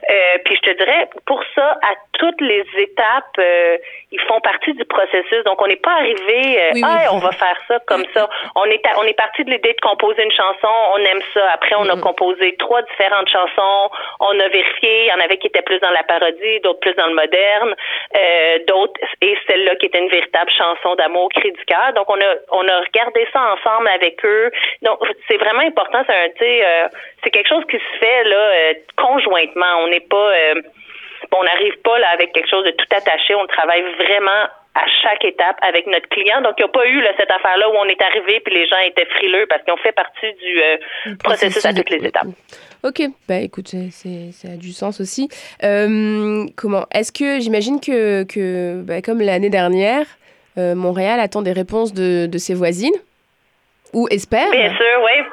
Euh, 0.09 0.37
puis 0.43 0.55
je 0.55 0.71
te 0.71 0.77
dirais, 0.77 1.09
pour 1.25 1.41
ça, 1.55 1.77
à 1.83 1.93
toutes 2.13 2.41
les 2.41 2.65
étapes, 2.77 3.37
euh, 3.39 3.77
ils 4.11 4.19
font 4.21 4.41
partie 4.41 4.73
du 4.73 4.83
processus. 4.85 5.43
Donc, 5.45 5.61
on 5.61 5.67
n'est 5.67 5.75
pas 5.75 5.93
arrivé, 5.93 6.59
euh, 6.59 6.81
ah, 6.83 7.13
on 7.13 7.19
va 7.19 7.31
faire 7.31 7.57
ça 7.67 7.79
comme 7.87 8.03
ça. 8.13 8.29
On 8.55 8.65
est, 8.65 8.81
on 8.97 9.03
est 9.03 9.17
parti 9.17 9.43
de 9.43 9.51
l'idée 9.51 9.73
de 9.73 9.81
composer 9.81 10.23
une 10.23 10.31
chanson, 10.31 10.73
on 10.93 10.97
aime 10.97 11.21
ça. 11.33 11.51
Après, 11.53 11.75
on 11.77 11.87
a 11.87 11.95
mm-hmm. 11.95 12.01
composé 12.01 12.55
trois 12.57 12.81
différentes 12.81 13.29
chansons. 13.29 13.89
On 14.19 14.39
a 14.39 14.47
vérifié, 14.49 15.05
il 15.05 15.07
y 15.07 15.13
en 15.13 15.23
avait 15.23 15.37
qui 15.37 15.47
étaient 15.47 15.61
plus 15.61 15.79
dans 15.79 15.91
la 15.91 16.03
parodie, 16.03 16.59
d'autres 16.63 16.79
plus 16.79 16.95
dans 16.95 17.07
le 17.07 17.15
moderne, 17.15 17.75
euh, 18.15 18.59
d'autres, 18.67 18.99
et 19.21 19.37
celle-là 19.47 19.75
qui 19.75 19.85
était 19.87 19.99
une 19.99 20.09
véritable 20.09 20.51
chanson 20.51 20.95
d'amour, 20.95 21.29
cri. 21.35 21.51
Donc, 21.95 22.09
on 22.09 22.19
a, 22.19 22.35
on 22.51 22.67
a 22.67 22.79
regardé 22.79 23.27
ça 23.31 23.53
ensemble 23.53 23.87
avec 23.89 24.23
eux. 24.25 24.51
Donc, 24.81 24.99
c'est 25.29 25.37
vraiment 25.37 25.61
important. 25.61 26.03
C'est 26.07 26.13
un, 26.13 26.29
euh, 26.45 26.87
c'est 27.23 27.29
quelque 27.29 27.49
chose 27.49 27.63
qui 27.69 27.77
se 27.77 27.99
fait 27.99 28.23
là 28.23 28.35
euh, 28.35 28.73
conjointement. 28.97 29.77
On 29.79 29.87
n'est 29.87 30.01
pas, 30.01 30.31
euh, 30.31 30.61
on 31.35 31.43
n'arrive 31.43 31.77
pas 31.81 31.97
là 31.99 32.09
avec 32.13 32.33
quelque 32.33 32.49
chose 32.49 32.65
de 32.65 32.71
tout 32.71 32.87
attaché. 32.95 33.35
On 33.35 33.45
travaille 33.47 33.83
vraiment 33.99 34.47
à 34.73 34.85
chaque 35.03 35.25
étape 35.25 35.57
avec 35.61 35.85
notre 35.87 36.07
client. 36.09 36.41
Donc, 36.41 36.53
il 36.57 36.63
n'y 36.63 36.69
a 36.69 36.71
pas 36.71 36.87
eu 36.87 37.01
là, 37.01 37.11
cette 37.17 37.31
affaire-là 37.31 37.69
où 37.69 37.73
on 37.73 37.85
est 37.85 38.01
arrivé 38.01 38.39
puis 38.43 38.53
les 38.53 38.67
gens 38.67 38.77
étaient 38.85 39.05
frileux 39.17 39.45
parce 39.47 39.63
qu'ils 39.63 39.73
ont 39.73 39.77
fait 39.77 39.91
partie 39.91 40.33
du 40.41 41.17
processus 41.17 41.65
à 41.65 41.73
toutes 41.73 41.89
les 41.89 42.05
étapes. 42.05 42.27
Ok, 42.83 43.03
bah 43.27 43.37
écoute, 43.37 43.67
ça 43.91 44.47
a 44.47 44.57
du 44.57 44.71
sens 44.71 45.01
aussi. 45.01 45.29
comment 45.59 46.85
Est-ce 46.93 47.11
que 47.11 47.39
j'imagine 47.39 47.79
que, 47.79 48.23
que 48.23 48.81
bah, 48.81 49.01
comme 49.01 49.21
l'année 49.21 49.49
dernière, 49.49 50.05
Montréal 50.57 51.19
attend 51.19 51.41
des 51.41 51.53
réponses 51.53 51.93
de, 51.93 52.25
de 52.25 52.37
ses 52.37 52.53
voisines? 52.53 52.95
Ou 53.93 54.07
espère. 54.09 54.49
Bien 54.51 54.69
sûr, 54.69 54.85
oui. 55.03 55.25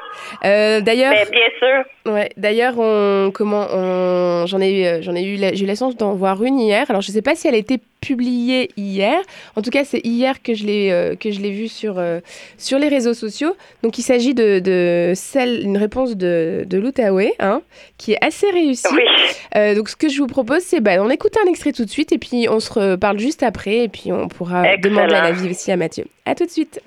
Euh, 0.45 0.81
d'ailleurs. 0.81 1.13
Ben, 1.13 1.27
bien 1.31 1.41
sûr. 1.57 2.13
Ouais. 2.13 2.29
D'ailleurs, 2.37 2.73
on 2.77 3.31
comment 3.33 3.67
on 3.71 4.45
j'en 4.47 4.59
ai 4.59 4.71
eu 4.71 4.85
euh, 4.85 5.01
j'en 5.01 5.15
ai 5.15 5.23
eu 5.23 5.37
j'ai 5.37 5.63
eu 5.63 5.67
la 5.67 5.75
chance 5.75 5.95
d'en 5.95 6.13
voir 6.13 6.43
une 6.43 6.59
hier. 6.59 6.85
Alors 6.89 7.01
je 7.01 7.11
sais 7.11 7.21
pas 7.21 7.35
si 7.35 7.47
elle 7.47 7.55
a 7.55 7.59
été 7.59 7.79
publiée 8.01 8.69
hier. 8.77 9.19
En 9.55 9.61
tout 9.61 9.69
cas, 9.69 9.83
c'est 9.83 10.05
hier 10.05 10.41
que 10.41 10.53
je 10.53 10.65
l'ai 10.65 10.91
euh, 10.91 11.15
que 11.15 11.31
je 11.31 11.39
l'ai 11.39 11.51
vue 11.51 11.67
sur 11.67 12.01
sur 12.57 12.79
les 12.79 12.87
réseaux 12.87 13.13
sociaux. 13.13 13.55
Donc 13.83 13.97
il 13.97 14.03
s'agit 14.03 14.33
de, 14.33 14.59
de 14.59 15.13
celle 15.15 15.61
une 15.63 15.77
réponse 15.77 16.15
de 16.15 16.65
de 16.67 16.77
l'Outaouais, 16.77 17.33
hein, 17.39 17.61
qui 17.97 18.13
est 18.13 18.25
assez 18.25 18.49
réussie. 18.49 18.87
Oui. 18.93 19.75
donc 19.75 19.89
ce 19.89 19.95
que 19.95 20.09
je 20.09 20.19
vous 20.19 20.27
propose, 20.27 20.61
c'est 20.61 20.81
bah, 20.81 20.97
on 20.99 21.09
écoute 21.09 21.33
un 21.45 21.49
extrait 21.49 21.71
tout 21.71 21.85
de 21.85 21.89
suite 21.89 22.11
et 22.11 22.17
puis 22.17 22.47
on 22.49 22.59
se 22.59 22.71
reparle 22.71 23.19
juste 23.19 23.43
après 23.43 23.79
et 23.79 23.87
puis 23.87 24.11
on 24.11 24.27
pourra 24.27 24.77
demander 24.77 25.13
la 25.13 25.31
vie 25.31 25.49
aussi 25.49 25.71
à 25.71 25.77
Mathieu. 25.77 26.05
À 26.25 26.35
tout 26.35 26.45
de 26.45 26.51
suite. 26.51 26.81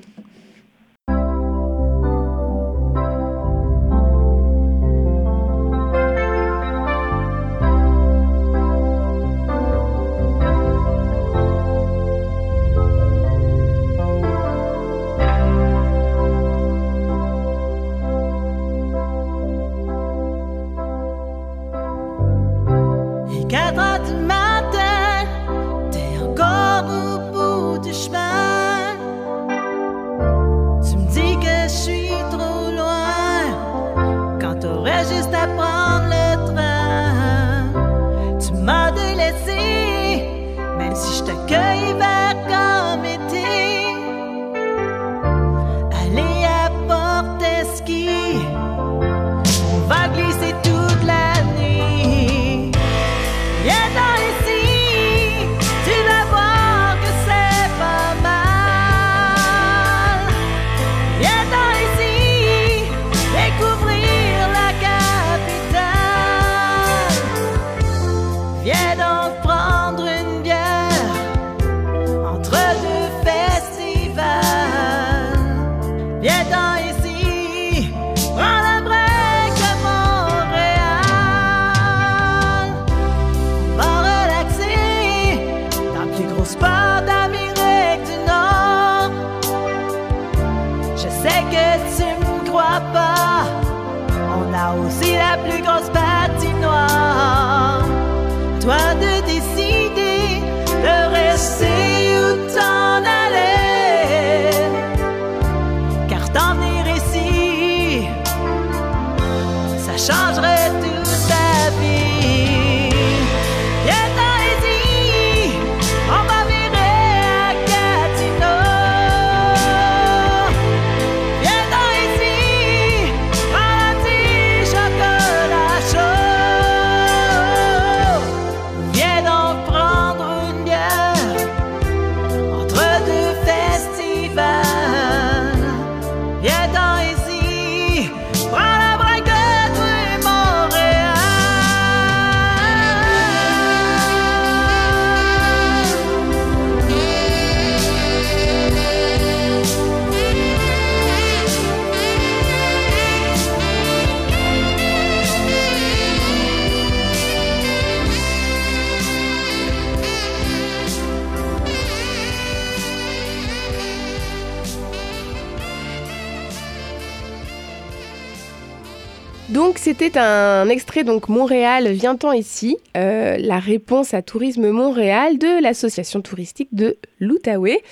C'était 169.94 170.18
un 170.18 170.70
extrait, 170.70 171.04
donc 171.04 171.28
Montréal, 171.28 171.88
vient-on 171.88 172.32
ici 172.32 172.78
euh, 172.96 173.37
La 173.38 173.58
réponse 173.58 174.14
à 174.14 174.22
Tourisme 174.22 174.70
Montréal 174.70 175.37
de 175.37 175.62
l'association 175.62 176.22
touristique 176.22 176.70
de 176.72 176.96
l'Outaouais. 177.20 177.82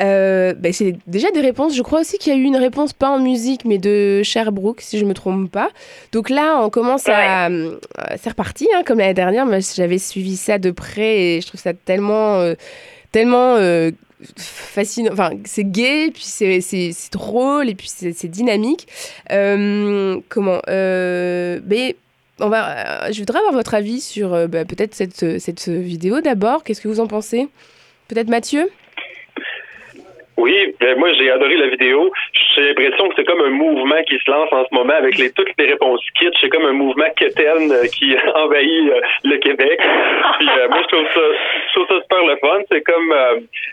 Euh, 0.00 0.54
ben, 0.54 0.72
c'est 0.72 0.96
déjà 1.06 1.30
des 1.30 1.42
réponses. 1.42 1.76
Je 1.76 1.82
crois 1.82 2.00
aussi 2.00 2.16
qu'il 2.16 2.32
y 2.32 2.36
a 2.36 2.38
eu 2.38 2.44
une 2.44 2.56
réponse, 2.56 2.94
pas 2.94 3.10
en 3.10 3.18
musique, 3.18 3.66
mais 3.66 3.76
de 3.76 4.22
Sherbrooke, 4.22 4.80
si 4.80 4.96
je 4.96 5.04
ne 5.04 5.10
me 5.10 5.14
trompe 5.14 5.50
pas. 5.50 5.68
Donc 6.12 6.30
là, 6.30 6.58
on 6.62 6.70
commence 6.70 7.06
à. 7.06 7.48
Euh, 7.50 7.76
c'est 8.16 8.30
reparti, 8.30 8.66
hein, 8.74 8.82
comme 8.86 8.98
l'année 8.98 9.12
dernière. 9.12 9.46
J'avais 9.76 9.98
suivi 9.98 10.38
ça 10.38 10.56
de 10.58 10.70
près 10.70 11.20
et 11.20 11.40
je 11.42 11.48
trouve 11.48 11.60
ça 11.60 11.74
tellement. 11.74 12.42
tellement 13.10 13.58
fascinant. 14.36 15.10
Enfin, 15.12 15.30
c'est 15.44 15.64
gay, 15.64 16.10
puis 16.12 16.22
c'est 16.22 16.92
drôle, 17.12 17.68
et 17.68 17.74
puis 17.74 17.88
c'est 17.88 18.28
dynamique. 18.28 18.86
Euh, 19.30 20.18
comment 20.28 20.60
euh, 20.68 21.60
Mais 21.66 21.96
on 22.40 22.48
va, 22.48 23.06
euh, 23.06 23.12
je 23.12 23.18
voudrais 23.18 23.38
avoir 23.38 23.52
votre 23.52 23.74
avis 23.74 24.00
sur 24.00 24.30
bah, 24.48 24.64
peut-être 24.64 24.94
cette, 24.94 25.38
cette 25.38 25.68
vidéo 25.68 26.20
d'abord. 26.20 26.64
Qu'est-ce 26.64 26.80
que 26.80 26.88
vous 26.88 27.00
en 27.00 27.06
pensez? 27.06 27.48
Peut-être 28.08 28.28
Mathieu? 28.28 28.68
Oui, 30.38 30.74
ben 30.80 30.98
moi 30.98 31.12
j'ai 31.14 31.30
adoré 31.30 31.56
la 31.56 31.68
vidéo. 31.68 32.10
J'ai 32.54 32.68
l'impression 32.68 33.08
que 33.08 33.14
c'est 33.16 33.24
comme 33.24 33.40
un 33.40 33.50
mouvement 33.50 34.02
qui 34.06 34.18
se 34.18 34.30
lance 34.30 34.52
en 34.52 34.64
ce 34.64 34.74
moment 34.74 34.92
avec 34.92 35.16
les 35.16 35.30
toutes 35.30 35.52
les 35.58 35.66
réponses 35.66 36.00
kitsch. 36.18 36.36
C'est 36.40 36.48
comme 36.48 36.66
un 36.66 36.72
mouvement 36.72 37.08
quétaine 37.16 37.70
euh, 37.72 37.86
qui 37.86 38.14
envahit 38.34 38.90
euh, 38.90 39.00
le 39.24 39.36
Québec. 39.38 39.80
Euh, 39.80 40.68
moi 40.68 40.80
je 40.82 40.88
trouve 40.88 41.06
ça, 41.14 41.20
je 41.68 41.72
trouve 41.72 41.88
ça 41.88 42.02
super 42.02 42.26
le 42.26 42.36
fun. 42.36 42.60
C'est 42.70 42.82
comme 42.82 43.14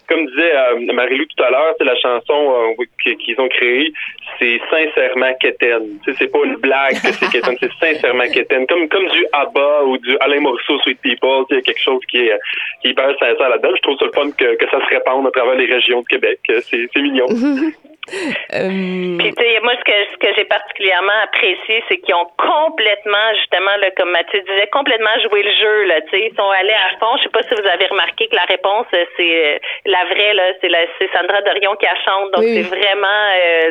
comme 0.07 0.25
disait 0.27 0.93
Marie-Lou 0.93 1.25
tout 1.25 1.43
à 1.43 1.50
l'heure, 1.50 1.74
c'est 1.77 1.86
la 1.86 1.95
chanson 1.98 2.75
qu'ils 3.01 3.39
ont 3.39 3.50
créée. 3.50 3.91
C'est 4.38 4.59
sincèrement 4.69 5.33
quétaine. 5.41 6.00
c'est 6.05 6.31
pas 6.31 6.39
une 6.45 6.55
blague 6.55 6.93
que 6.93 7.12
c'est 7.12 7.41
c'est 7.59 7.71
sincèrement 7.79 8.27
quétaine. 8.31 8.65
Comme 8.67 8.88
comme 8.88 9.07
du 9.09 9.25
ABBA 9.33 9.83
ou 9.86 9.98
du 9.98 10.17
Alain 10.19 10.39
Morceau 10.39 10.79
Sweet 10.79 11.01
People, 11.01 11.45
il 11.50 11.55
y 11.55 11.59
a 11.59 11.62
quelque 11.62 11.81
chose 11.81 12.01
qui 12.09 12.17
est 12.17 12.39
qui 12.81 12.89
hyper 12.89 13.09
sincère 13.19 13.50
là-dedans. 13.50 13.75
Je 13.75 13.81
trouve 13.81 13.98
ça 13.98 14.05
le 14.05 14.12
fun 14.12 14.31
que, 14.31 14.55
que 14.55 14.69
ça 14.69 14.79
se 14.79 14.89
répande 14.89 15.27
à 15.27 15.31
travers 15.31 15.55
les 15.55 15.65
régions 15.65 16.01
de 16.01 16.07
Québec. 16.07 16.39
C'est 16.48 16.95
mignon. 16.98 17.27
Euh, 18.53 19.17
Puis 19.17 19.33
tu 19.33 19.43
sais, 19.43 19.59
moi 19.61 19.73
ce 19.77 19.83
que 19.83 19.97
ce 20.11 20.17
que 20.17 20.33
j'ai 20.35 20.45
particulièrement 20.45 21.19
apprécié, 21.23 21.83
c'est 21.87 21.97
qu'ils 21.97 22.15
ont 22.15 22.27
complètement 22.37 23.29
justement 23.35 23.75
là, 23.77 23.91
comme 23.97 24.11
Mathieu 24.11 24.41
disait, 24.41 24.67
complètement 24.71 25.13
joué 25.29 25.43
le 25.43 25.51
jeu 25.51 25.83
là. 25.85 26.01
Tu 26.01 26.09
sais, 26.09 26.29
ils 26.31 26.35
sont 26.35 26.49
allés 26.49 26.73
à 26.73 26.97
fond. 26.99 27.17
Je 27.17 27.23
sais 27.23 27.29
pas 27.29 27.43
si 27.43 27.53
vous 27.53 27.67
avez 27.67 27.85
remarqué 27.87 28.27
que 28.27 28.35
la 28.35 28.45
réponse 28.45 28.87
euh, 28.93 29.05
c'est 29.17 29.45
euh, 29.45 29.57
la 29.85 30.05
vraie 30.05 30.33
là, 30.33 30.53
c'est 30.61 30.69
la 30.69 30.79
c'est 30.97 31.09
Sandra 31.13 31.41
Dorion 31.41 31.75
qui 31.75 31.85
la 31.85 31.95
chante, 32.05 32.31
donc 32.33 32.43
c'est 32.43 32.69
vraiment 32.69 33.21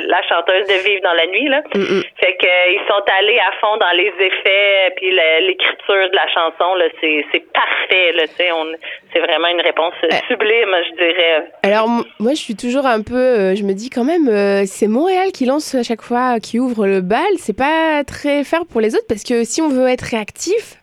la 0.07 0.23
chanteuse 0.28 0.66
de 0.66 0.78
Vivre 0.88 1.02
dans 1.02 1.14
la 1.14 1.26
nuit 1.26 1.49
là. 1.49 1.62
Mm, 1.75 1.80
mm. 1.80 2.02
Fait 2.21 2.35
que 2.37 2.73
ils 2.73 2.85
sont 2.88 3.04
allés 3.18 3.38
à 3.38 3.52
fond 3.61 3.76
dans 3.76 3.95
les 3.97 4.12
effets 4.18 4.92
puis 4.97 5.11
l'écriture 5.11 6.11
de 6.11 6.16
la 6.16 6.28
chanson 6.28 6.75
là, 6.75 6.87
c'est 7.00 7.25
c'est 7.33 7.45
parfait 7.52 8.12
là. 8.12 8.26
Tu 8.26 8.35
sais, 8.35 8.52
on 8.52 8.66
c'est 9.12 9.21
vraiment 9.21 9.49
une 9.49 9.61
réponse 9.61 9.95
sublime, 10.28 10.75
je 10.90 10.95
dirais. 10.97 11.50
Alors 11.62 11.88
moi 12.18 12.33
je 12.33 12.40
suis 12.40 12.57
toujours 12.57 12.87
un 12.87 13.02
peu, 13.02 13.54
je 13.54 13.62
me 13.64 13.73
dis 13.73 13.90
quand 13.90 14.04
même 14.04 14.28
euh, 14.29 14.65
c'est 14.67 14.87
Montréal 14.87 15.33
qui 15.33 15.45
lance 15.45 15.75
à 15.75 15.83
chaque 15.83 16.03
fois, 16.03 16.41
qui 16.41 16.59
ouvre 16.59 16.87
le 16.87 17.01
bal. 17.01 17.27
C'est 17.39 17.53
pas 17.53 18.05
très 18.05 18.45
faire 18.45 18.67
pour 18.67 18.81
les 18.81 18.95
autres 18.95 19.07
parce 19.09 19.23
que 19.23 19.45
si 19.45 19.61
on 19.61 19.69
veut 19.69 19.89
être 19.89 20.03
réactif, 20.03 20.79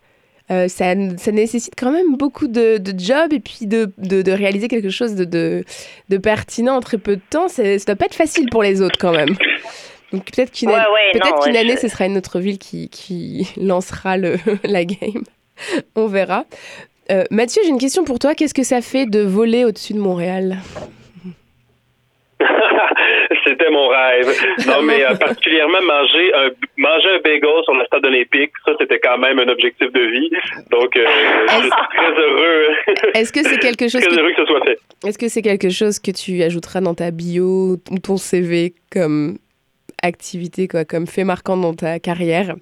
euh, 0.50 0.68
ça, 0.68 0.94
ça, 1.16 1.32
nécessite 1.32 1.74
quand 1.76 1.90
même 1.90 2.16
beaucoup 2.16 2.46
de, 2.46 2.78
de 2.78 2.94
job 2.96 3.32
et 3.32 3.40
puis 3.40 3.66
de, 3.66 3.90
de, 3.98 4.30
réaliser 4.30 4.68
quelque 4.68 4.90
chose 4.90 5.16
de, 5.16 5.64
pertinent 6.22 6.76
en 6.76 6.80
très 6.80 6.98
peu 6.98 7.16
de 7.16 7.22
temps. 7.30 7.48
Ça 7.48 7.62
doit 7.78 7.96
pas 7.96 8.06
être 8.06 8.14
facile 8.14 8.48
pour 8.50 8.62
les 8.62 8.80
autres 8.80 8.98
quand 8.98 9.12
même. 9.12 9.36
Donc 10.12 10.30
peut-être 10.30 10.52
qu'une 10.52 10.70
peut 10.70 11.58
année, 11.58 11.76
ce 11.76 11.88
sera 11.88 12.06
une 12.06 12.16
autre 12.16 12.38
ville 12.38 12.58
qui, 12.58 12.88
qui 12.88 13.48
lancera 13.56 14.16
le, 14.16 14.36
la 14.64 14.84
game. 14.84 15.24
On 15.96 16.06
verra. 16.06 16.44
Euh, 17.10 17.24
Mathieu, 17.30 17.62
j'ai 17.64 17.70
une 17.70 17.78
question 17.78 18.04
pour 18.04 18.18
toi. 18.18 18.34
Qu'est-ce 18.34 18.54
que 18.54 18.62
ça 18.62 18.80
fait 18.80 19.06
de 19.06 19.20
voler 19.20 19.64
au-dessus 19.64 19.94
de 19.94 20.00
Montréal? 20.00 20.58
C'était 23.44 23.70
mon 23.70 23.88
rêve. 23.88 24.28
Non, 24.66 24.82
mais 24.82 25.04
euh, 25.04 25.14
particulièrement 25.14 25.80
manger 25.82 26.32
un, 26.34 26.48
manger 26.76 27.08
un 27.16 27.20
bagel 27.20 27.64
sur 27.64 27.74
le 27.74 27.84
stade 27.86 28.04
olympique, 28.04 28.52
ça, 28.64 28.72
c'était 28.80 28.98
quand 28.98 29.18
même 29.18 29.38
un 29.38 29.48
objectif 29.48 29.92
de 29.92 30.00
vie. 30.00 30.30
Donc, 30.70 30.96
euh, 30.96 31.04
je 31.48 31.62
suis 31.62 31.70
très 31.70 32.10
heureux. 32.10 32.66
Est-ce 33.14 33.32
que 33.32 33.42
c'est 33.42 33.58
quelque 33.58 33.88
chose 33.88 34.02
très 34.02 34.18
heureux 34.18 34.32
que 34.32 34.42
ce 34.42 34.46
soit 34.46 34.64
fait. 34.64 34.78
Est-ce 35.06 35.18
que 35.18 35.28
c'est 35.28 35.42
quelque 35.42 35.70
chose 35.70 35.98
que 35.98 36.10
tu 36.10 36.42
ajouteras 36.42 36.80
dans 36.80 36.94
ta 36.94 37.10
bio 37.10 37.76
ou 37.90 37.98
ton 37.98 38.16
CV 38.16 38.74
comme 38.92 39.38
activité, 40.02 40.68
quoi, 40.68 40.84
comme 40.84 41.06
fait 41.06 41.24
marquant 41.24 41.56
dans 41.56 41.74
ta 41.74 41.98
carrière? 41.98 42.54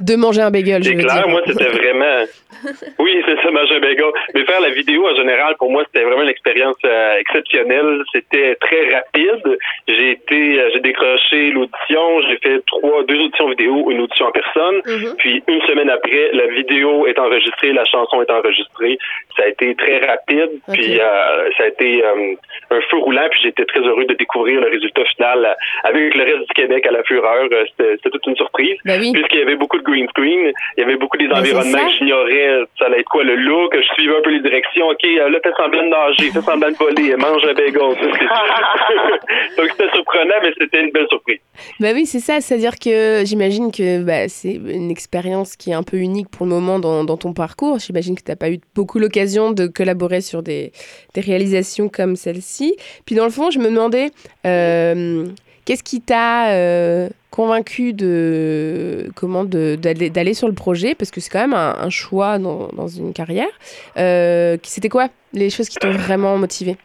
De 0.00 0.14
manger 0.14 0.42
un 0.42 0.50
bagel, 0.50 0.82
je 0.82 0.90
veux 0.90 0.98
clair, 0.98 1.28
moi, 1.28 1.40
c'était 1.46 1.68
vraiment... 1.68 2.24
Oui, 2.98 3.22
c'est 3.26 3.36
ça, 3.36 3.48
un 3.48 3.80
bagel. 3.80 4.04
Mais 4.34 4.44
faire 4.44 4.60
la 4.60 4.70
vidéo, 4.70 5.06
en 5.06 5.16
général, 5.16 5.56
pour 5.58 5.70
moi, 5.70 5.84
c'était 5.86 6.04
vraiment 6.04 6.22
une 6.22 6.28
expérience 6.28 6.76
euh, 6.84 7.16
exceptionnelle. 7.18 8.02
C'était 8.12 8.56
très 8.56 8.94
rapide. 8.94 9.58
J'ai 9.88 10.10
été... 10.12 10.60
Euh, 10.60 10.70
j'ai 10.74 10.80
décroché 10.80 11.50
l'audition. 11.50 12.20
J'ai 12.28 12.38
fait 12.38 12.62
trois, 12.66 13.02
deux 13.04 13.20
auditions 13.20 13.48
vidéo, 13.48 13.90
une 13.90 14.00
audition 14.02 14.26
en 14.26 14.32
personne. 14.32 14.78
Mm-hmm. 14.80 15.16
Puis, 15.16 15.42
une 15.48 15.62
semaine 15.62 15.90
après, 15.90 16.30
la 16.32 16.46
vidéo 16.48 17.06
est 17.06 17.18
enregistrée, 17.18 17.72
la 17.72 17.84
chanson 17.86 18.22
est 18.22 18.30
enregistrée. 18.30 18.98
Ça 19.36 19.44
a 19.44 19.46
été 19.46 19.74
très 19.74 20.04
rapide. 20.04 20.50
Puis, 20.72 21.00
euh, 21.00 21.50
ça 21.56 21.64
a 21.64 21.66
été 21.68 22.04
un 22.04 22.80
feu 22.82 22.98
roulant. 22.98 23.28
Puis, 23.30 23.40
j'étais 23.44 23.64
très 23.64 23.80
heureux 23.80 24.04
de 24.04 24.14
découvrir 24.14 24.60
le 24.60 24.68
résultat 24.68 25.04
final 25.16 25.56
avec 25.84 26.14
le 26.14 26.24
reste 26.24 26.48
du 26.48 26.54
Québec 26.54 26.86
à 26.86 26.90
la 26.90 27.02
fureur. 27.04 27.48
C'était 27.78 28.10
toute 28.10 28.26
une 28.26 28.36
surprise. 28.36 28.76
Ben 28.84 29.00
oui. 29.00 29.12
Puisqu'il 29.12 29.38
y 29.38 29.42
avait 29.42 29.56
beaucoup 29.56 29.70
beaucoup 29.70 29.82
de 29.82 29.90
green 29.90 30.08
screen. 30.08 30.52
Il 30.76 30.80
y 30.80 30.84
avait 30.84 30.96
beaucoup 30.96 31.16
des 31.16 31.28
environnements 31.28 31.86
que 31.86 31.92
j'ignorais. 31.98 32.49
Ça 32.78 32.86
allait 32.86 33.00
être 33.00 33.08
quoi 33.08 33.24
le 33.24 33.36
look? 33.36 33.74
Je 33.74 33.94
suivais 33.94 34.16
un 34.16 34.20
peu 34.22 34.30
les 34.30 34.40
directions. 34.40 34.88
OK, 34.88 35.02
là, 35.02 35.38
fais 35.42 35.52
semblant 35.56 35.82
de 35.82 35.88
nager, 35.88 36.30
fais 36.30 36.40
semblant 36.40 36.70
de 36.70 36.76
voler, 36.76 37.16
mange 37.16 37.44
un 37.44 37.54
bagel. 37.54 37.74
Donc, 39.56 39.68
c'était 39.70 39.90
surprenant, 39.92 40.34
mais 40.42 40.52
c'était 40.58 40.80
une 40.80 40.90
belle 40.90 41.06
surprise. 41.08 41.38
Ben 41.80 41.94
oui, 41.94 42.06
c'est 42.06 42.20
ça. 42.20 42.40
C'est-à-dire 42.40 42.78
que 42.78 43.22
j'imagine 43.24 43.70
que 43.72 44.02
bah, 44.02 44.28
c'est 44.28 44.54
une 44.54 44.90
expérience 44.90 45.56
qui 45.56 45.70
est 45.70 45.74
un 45.74 45.82
peu 45.82 45.96
unique 45.96 46.28
pour 46.30 46.46
le 46.46 46.52
moment 46.52 46.78
dans, 46.78 47.04
dans 47.04 47.16
ton 47.16 47.32
parcours. 47.32 47.78
J'imagine 47.78 48.16
que 48.16 48.22
tu 48.22 48.30
n'as 48.30 48.36
pas 48.36 48.50
eu 48.50 48.60
beaucoup 48.74 48.98
l'occasion 48.98 49.52
de 49.52 49.66
collaborer 49.66 50.20
sur 50.20 50.42
des, 50.42 50.72
des 51.14 51.20
réalisations 51.20 51.88
comme 51.88 52.16
celle-ci. 52.16 52.76
Puis, 53.06 53.14
dans 53.14 53.24
le 53.24 53.30
fond, 53.30 53.50
je 53.50 53.58
me 53.58 53.66
demandais. 53.66 54.10
Euh, 54.46 55.26
Qu'est-ce 55.70 55.84
qui 55.84 56.00
t'a 56.00 56.50
euh, 56.50 57.08
convaincu 57.40 57.94
de 57.94 59.10
comment 59.16 59.44
d'aller 59.46 60.34
sur 60.34 60.46
le 60.46 60.52
projet 60.52 60.94
parce 60.94 61.10
que 61.10 61.22
c'est 61.22 61.30
quand 61.30 61.40
même 61.40 61.54
un, 61.54 61.88
choix 61.88 62.38
dans, 62.38 62.68
dans, 62.68 62.86
une 62.86 63.14
carrière. 63.14 63.48
Euh, 63.96 64.58
C'était 64.62 64.90
quoi 64.90 65.08
les 65.32 65.48
choses 65.48 65.70
qui 65.70 65.76
t'ont 65.76 65.90
vraiment 65.90 66.36
motivé? 66.36 66.76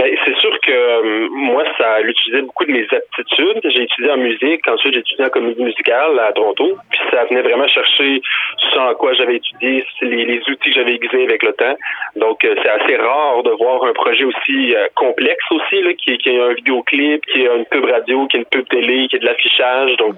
Ben, 0.00 0.08
c'est 0.24 0.36
sûr 0.40 0.50
que 0.60 0.72
euh, 0.72 1.28
moi, 1.30 1.64
ça 1.78 1.94
a 1.94 2.00
utilisé 2.00 2.42
beaucoup 2.42 2.64
de 2.64 2.72
mes 2.72 2.86
aptitudes. 2.90 3.60
J'ai 3.64 3.82
étudié 3.82 4.10
en 4.10 4.16
musique, 4.16 4.66
ensuite 4.68 4.94
j'ai 4.94 5.00
étudié 5.00 5.24
en 5.24 5.28
comédie 5.28 5.62
musicale 5.62 6.18
à 6.18 6.32
Toronto. 6.32 6.76
Puis 6.90 7.00
ça 7.10 7.24
venait 7.24 7.42
vraiment 7.42 7.68
chercher 7.68 8.22
ce 8.58 8.78
en 8.78 8.94
quoi 8.94 9.12
j'avais 9.14 9.36
étudié, 9.36 9.84
les, 10.02 10.24
les, 10.24 10.40
outils 10.48 10.70
que 10.70 10.72
j'avais 10.72 10.94
aiguisés 10.94 11.24
avec 11.24 11.42
le 11.42 11.52
temps. 11.52 11.76
Donc 12.16 12.44
euh, 12.44 12.54
c'est 12.62 12.68
assez 12.68 12.96
rare 12.96 13.42
de 13.42 13.50
voir 13.50 13.84
un 13.84 13.92
projet 13.92 14.24
aussi 14.24 14.74
euh, 14.74 14.88
complexe 14.94 15.44
aussi, 15.50 15.82
là, 15.82 15.92
qui, 15.94 16.16
qui 16.18 16.30
a 16.38 16.44
un 16.44 16.54
vidéoclip, 16.54 17.24
qui 17.26 17.46
a 17.46 17.54
une 17.54 17.66
pub 17.66 17.84
radio, 17.84 18.26
qui 18.26 18.36
a 18.36 18.40
une 18.40 18.46
pub 18.46 18.68
télé, 18.68 19.08
qui 19.08 19.16
a 19.16 19.18
de 19.18 19.26
l'affichage. 19.26 19.96
Donc 19.96 20.16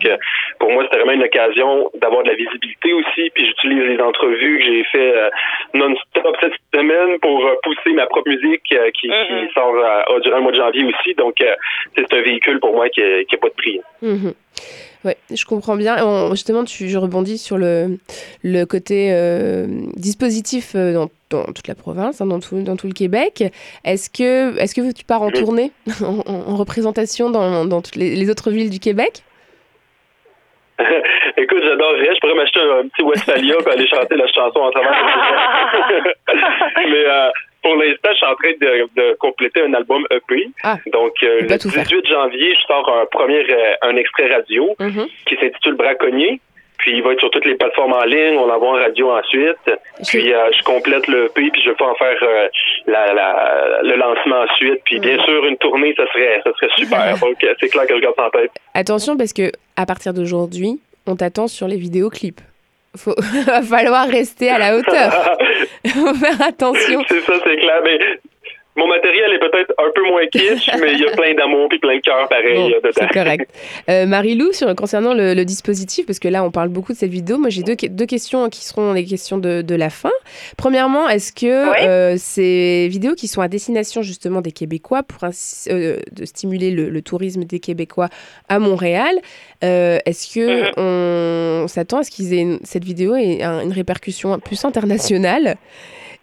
pour 0.58 0.70
moi, 0.70 0.84
c'était 0.84 0.98
vraiment 0.98 1.12
une 1.12 1.24
occasion 1.24 1.90
d'avoir 1.94 2.22
de 2.22 2.28
la 2.28 2.34
visibilité 2.34 2.92
aussi. 2.92 3.30
Puis 3.34 3.46
j'utilise 3.46 3.84
les 3.84 4.00
entrevues 4.00 4.58
que 4.58 4.64
j'ai 4.64 4.84
fait 4.84 5.14
non-stop 5.74 6.36
cette 6.40 6.54
semaine 6.74 7.18
pour 7.20 7.50
pousser 7.62 7.92
ma 7.92 8.06
propre 8.06 8.28
musique 8.28 8.62
qui, 8.62 8.76
qui 8.92 9.08
mm-hmm. 9.08 9.52
sort 9.52 9.74
durant 10.32 10.38
le 10.38 10.42
mois 10.42 10.52
de 10.52 10.56
janvier 10.56 10.84
aussi. 10.84 11.14
Donc, 11.14 11.40
euh, 11.40 11.54
c'est 11.96 12.12
un 12.12 12.22
véhicule 12.22 12.60
pour 12.60 12.72
moi 12.74 12.88
qui 12.88 13.00
n'a 13.00 13.38
pas 13.40 13.48
de 13.48 13.54
prix. 13.54 13.80
Mhm. 14.00 14.32
Oui, 15.04 15.12
je 15.34 15.44
comprends 15.44 15.74
bien. 15.74 15.96
justement, 16.30 16.64
tu, 16.64 16.88
je 16.88 16.96
rebondis 16.96 17.36
sur 17.36 17.58
le, 17.58 17.98
le 18.44 18.64
côté 18.64 19.10
euh, 19.10 19.66
dispositif 19.96 20.74
euh, 20.76 20.92
dans, 20.92 21.10
dans, 21.30 21.44
toute 21.46 21.66
la 21.66 21.74
province, 21.74 22.20
hein, 22.20 22.26
dans, 22.26 22.38
tout, 22.38 22.62
dans 22.62 22.76
tout 22.76 22.86
le 22.86 22.92
Québec. 22.92 23.42
Est-ce 23.84 24.08
que, 24.08 24.56
est 24.58 24.72
que 24.72 24.92
tu 24.92 25.04
pars 25.04 25.22
en 25.22 25.30
tournée, 25.30 25.72
en, 26.04 26.56
représentation 26.56 27.30
dans, 27.30 27.64
dans 27.64 27.82
toutes 27.82 27.96
les, 27.96 28.30
autres 28.30 28.52
villes 28.52 28.70
du 28.70 28.78
Québec? 28.78 29.24
Écoute, 31.36 31.62
j'adorerais. 31.64 32.14
Je 32.14 32.20
pourrais 32.20 32.34
m'acheter 32.34 32.60
un, 32.60 32.86
petit 32.86 33.02
Westphalia 33.02 33.54
et 33.54 33.70
aller 33.70 33.88
chanter 33.88 34.16
la 34.16 34.28
chanson 34.28 34.60
en 34.60 34.70
travers. 34.70 34.94
Mais 36.76 37.04
pour 37.62 37.76
l'instant, 37.76 38.10
je 38.10 38.16
suis 38.16 38.26
en 38.26 38.34
train 38.34 38.52
de, 38.60 39.14
compléter 39.18 39.62
un 39.62 39.72
album 39.74 40.04
EP. 40.10 40.48
Ah, 40.62 40.76
Donc, 40.92 41.14
euh, 41.22 41.42
le 41.42 41.56
18 41.56 42.06
janvier, 42.06 42.54
je 42.54 42.66
sors 42.66 42.88
un 42.88 43.06
premier 43.06 43.44
euh, 43.48 43.74
un 43.82 43.96
extrait 43.96 44.32
radio 44.32 44.74
mm-hmm. 44.78 45.08
qui 45.26 45.36
s'intitule 45.36 45.74
Braconnier. 45.74 46.40
Puis 46.78 46.96
il 46.96 47.02
va 47.04 47.12
être 47.12 47.20
sur 47.20 47.30
toutes 47.30 47.44
les 47.44 47.54
plateformes 47.54 47.92
en 47.92 48.02
ligne, 48.02 48.36
on 48.36 48.46
l'envoie 48.46 48.70
en 48.70 48.82
radio 48.82 49.12
ensuite. 49.12 49.56
Puis 50.08 50.34
euh, 50.34 50.50
je 50.58 50.64
complète 50.64 51.06
le 51.06 51.26
EP, 51.26 51.50
puis 51.52 51.62
je 51.62 51.70
vais 51.70 51.76
en 51.80 51.94
faire 51.94 52.16
le 52.88 53.96
lancement 53.96 54.40
ensuite. 54.40 54.80
Puis 54.84 54.98
bien 54.98 55.16
mm-hmm. 55.16 55.24
sûr, 55.24 55.46
une 55.46 55.56
tournée, 55.58 55.94
ça 55.96 56.04
serait, 56.08 56.40
ça 56.42 56.50
serait 56.54 56.72
super. 56.76 57.18
Donc 57.20 57.36
c'est 57.60 57.68
clair 57.68 57.86
que 57.86 57.94
je 57.94 58.00
garde 58.00 58.16
ça 58.16 58.26
en 58.26 58.30
tête. 58.30 58.50
Attention, 58.74 59.16
parce 59.16 59.32
que 59.32 59.52
à 59.76 59.86
partir 59.86 60.12
d'aujourd'hui, 60.12 60.80
on 61.06 61.14
t'attend 61.14 61.46
sur 61.46 61.68
les 61.68 61.76
vidéoclips. 61.76 62.40
Il 62.94 63.44
va 63.46 63.62
falloir 63.62 64.06
rester 64.06 64.50
à 64.50 64.58
la 64.58 64.76
hauteur. 64.76 65.36
Il 65.84 65.90
faut 65.92 66.14
faire 66.14 66.42
attention. 66.42 67.02
C'est 67.08 67.20
ça, 67.22 67.32
c'est 67.44 67.56
clair. 67.56 67.80
Mais 67.84 67.98
mon 68.74 68.86
matériel 68.86 69.32
est 69.34 69.38
peut-être 69.38 69.74
un 69.78 69.90
peu 69.94 70.02
moins 70.08 70.26
kitsch, 70.26 70.70
mais 70.80 70.92
il 70.94 71.00
y 71.00 71.06
a 71.06 71.10
plein 71.10 71.34
d'amour 71.34 71.68
et 71.72 71.78
plein 71.78 71.96
de 71.96 72.00
cœur 72.00 72.28
pareil 72.28 72.74
dedans. 72.74 72.90
C'est 72.92 73.08
correct. 73.08 73.50
Euh, 73.88 74.06
Marie-Lou, 74.06 74.50
concernant 74.76 75.12
le, 75.12 75.42
dispositif, 75.44 76.06
parce 76.06 76.18
que 76.18 76.28
là, 76.28 76.44
on 76.44 76.50
parle 76.50 76.68
beaucoup 76.68 76.92
de 76.92 76.98
cette 76.98 77.10
vidéo, 77.10 77.38
moi 77.38 77.48
j'ai 77.48 77.62
deux, 77.62 77.74
deux, 77.74 78.06
questions 78.06 78.48
qui 78.48 78.64
seront 78.64 78.92
les 78.92 79.04
questions 79.04 79.38
de, 79.38 79.62
de 79.62 79.74
la 79.74 79.90
fin. 79.90 80.12
Premièrement, 80.56 81.08
est-ce 81.08 81.32
que 81.32 81.46
euh, 81.46 82.14
ces 82.16 82.88
vidéos 82.88 83.14
qui 83.14 83.26
sont 83.28 83.40
à 83.40 83.48
destination 83.48 84.02
justement 84.02 84.40
des 84.40 84.52
Québécois 84.52 85.02
pour 85.02 85.24
euh, 85.24 85.98
de 86.12 86.24
stimuler 86.24 86.70
le, 86.70 87.02
tourisme 87.02 87.44
des 87.44 87.60
Québécois 87.60 88.08
à 88.48 88.58
Montréal, 88.58 89.16
est-ce 89.62 90.32
que 90.32 90.70
mm-hmm. 90.70 91.62
on 91.64 91.68
s'attend 91.68 91.98
à 91.98 92.02
ce 92.04 92.10
qu'ils 92.10 92.34
aient 92.34 92.58
cette 92.62 92.84
vidéo 92.84 93.16
ait 93.16 93.42
une 93.42 93.72
répercussion 93.72 94.38
plus 94.38 94.64
internationale? 94.64 95.56